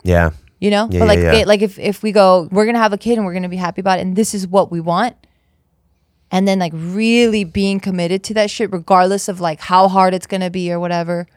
[0.04, 0.32] Yeah.
[0.60, 1.40] You know, Yeah, but like yeah, yeah.
[1.40, 3.58] it- like if if we go, we're gonna have a kid and we're gonna be
[3.58, 5.16] happy about it, and this is what we want,
[6.32, 10.28] and then like really being committed to that shit, regardless of like how hard it's
[10.28, 11.28] gonna be or whatever.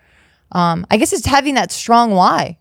[0.53, 2.59] Um, I guess it's having that strong why,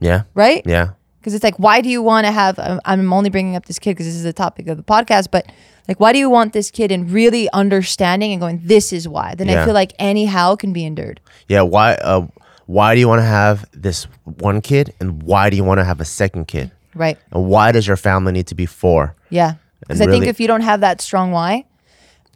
[0.00, 0.22] Yeah.
[0.34, 0.62] right?
[0.66, 0.90] Yeah.
[1.20, 3.80] because it's like why do you want to have I'm- i'm only bringing up this
[3.80, 5.44] kid because this is the topic of the podcast but
[5.88, 9.34] like why do you want this kid and really understanding and going this is why
[9.36, 9.64] then i Yeah.
[9.64, 11.62] feel like any how can be endured Yeah.
[11.62, 12.26] Why uh
[12.66, 15.84] why do you want to have this one kid and why do you want to
[15.84, 16.70] have a second kid?
[16.94, 19.14] right And why does your family need to be four?
[19.30, 21.64] yeah because i think if you don't have that strong why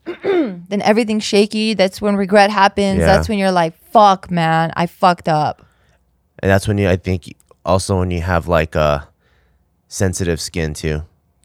[0.22, 3.06] then everything's shaky that's when regret happens Yeah.
[3.06, 5.62] that's when you're like fuck man i fucked up
[6.42, 7.34] And that's when you I think
[7.64, 9.04] also when you have like a
[9.88, 11.02] sensitive skin too.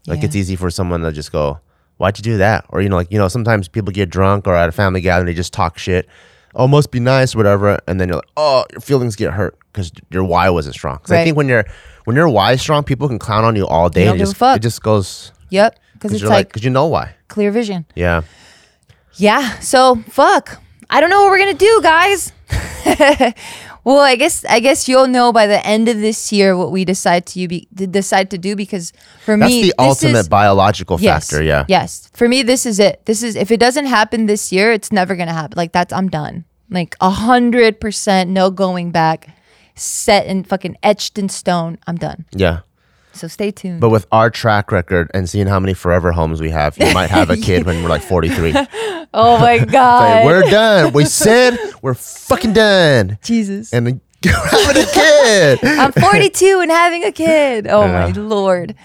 [0.08, 0.26] Like Yeah.
[0.26, 1.60] it's easy for someone to just go,
[1.98, 2.66] Why'd you do that?
[2.70, 5.28] Or you know, like, you know, sometimes people get drunk or at a family gathering,
[5.28, 6.08] they just talk shit.
[6.54, 7.80] Oh, must be nice, whatever.
[7.88, 10.98] And then you're like, oh, your feelings get hurt because your why wasn't strong.
[10.98, 11.66] Because I think when you're,
[12.06, 14.06] when your why is strong, people can clown on you all day.
[14.06, 14.58] don't and it just, fuck.
[14.58, 17.16] It just goes yep because it's like, like because you know why.
[17.28, 18.22] clear vision Yeah.
[19.16, 19.60] Yeah.
[19.60, 20.62] So fuck.
[20.89, 22.32] I don't know what we're gonna do, guys.
[23.86, 26.86] well, I guess I guess you'll know by the end of this year what we
[26.86, 28.92] decide to be to decide to do because
[29.24, 31.44] for me That's me the ultimate is, biological yes, factor.
[31.44, 31.66] Yeah.
[31.68, 32.10] Yes.
[32.14, 33.06] For me, this is it.
[33.06, 35.56] This is if it doesn't happen this year, it's never gonna happen.
[35.56, 36.46] Like that's I'm done.
[36.68, 39.30] Like a hundred percent, no going back.
[39.76, 41.78] Set and fucking etched in stone.
[41.86, 42.26] I'm done.
[42.32, 42.62] Yeah.
[43.16, 43.80] So stay tuned.
[43.80, 47.09] But with our track record and seeing how many forever homes we have, you might
[47.09, 48.53] have a kid when we're like 43.
[49.13, 50.26] Oh my god.
[50.26, 50.91] we're done.
[50.93, 53.18] We said we're fucking done.
[53.24, 53.74] Jesus.
[53.74, 55.59] And you're having a kid.
[55.63, 57.68] I'm 42 and having a kid.
[57.68, 58.76] Oh my lord.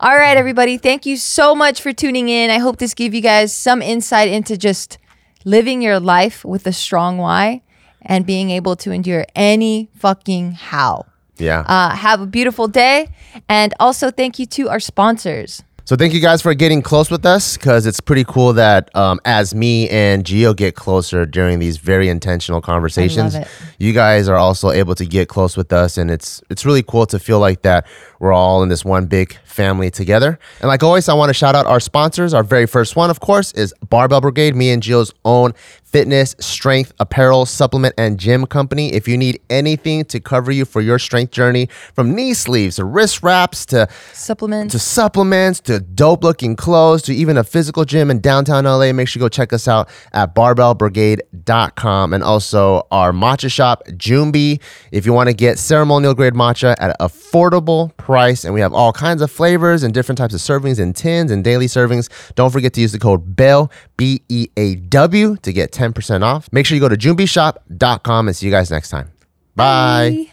[0.00, 0.76] All right, everybody.
[0.76, 2.50] Thank you so much for tuning in.
[2.50, 4.98] I hope this gave you guys some insight into just
[5.44, 7.62] living your life with a strong why
[8.02, 11.06] and being able to endure any fucking how.
[11.38, 11.60] Yeah.
[11.60, 13.08] Uh, have a beautiful day.
[13.48, 15.62] And also, thank you to our sponsors.
[15.88, 19.20] So thank you guys for getting close with us because it's pretty cool that um,
[19.24, 23.34] as me and Geo get closer during these very intentional conversations,
[23.78, 27.06] you guys are also able to get close with us, and it's it's really cool
[27.06, 27.86] to feel like that
[28.18, 30.38] we're all in this one big family together.
[30.60, 32.34] And like always, I want to shout out our sponsors.
[32.34, 36.92] Our very first one, of course, is Barbell Brigade, me and Geo's own fitness, strength,
[37.00, 38.92] apparel, supplement, and gym company.
[38.92, 42.84] If you need anything to cover you for your strength journey, from knee sleeves to
[42.84, 44.72] wrist wraps to Supplements.
[44.72, 48.92] to supplements dope looking clothes to even a physical gym in downtown LA.
[48.92, 54.60] Make sure you go check us out at barbellbrigade.com and also our matcha shop, Jumbi.
[54.92, 58.72] If you want to get ceremonial grade matcha at an affordable price, and we have
[58.72, 62.08] all kinds of flavors and different types of servings and tins and daily servings.
[62.34, 66.48] Don't forget to use the code BELL, B E A W, to get 10% off.
[66.52, 69.10] Make sure you go to jumbishop.com and see you guys next time.
[69.54, 70.10] Bye.
[70.10, 70.32] Bye.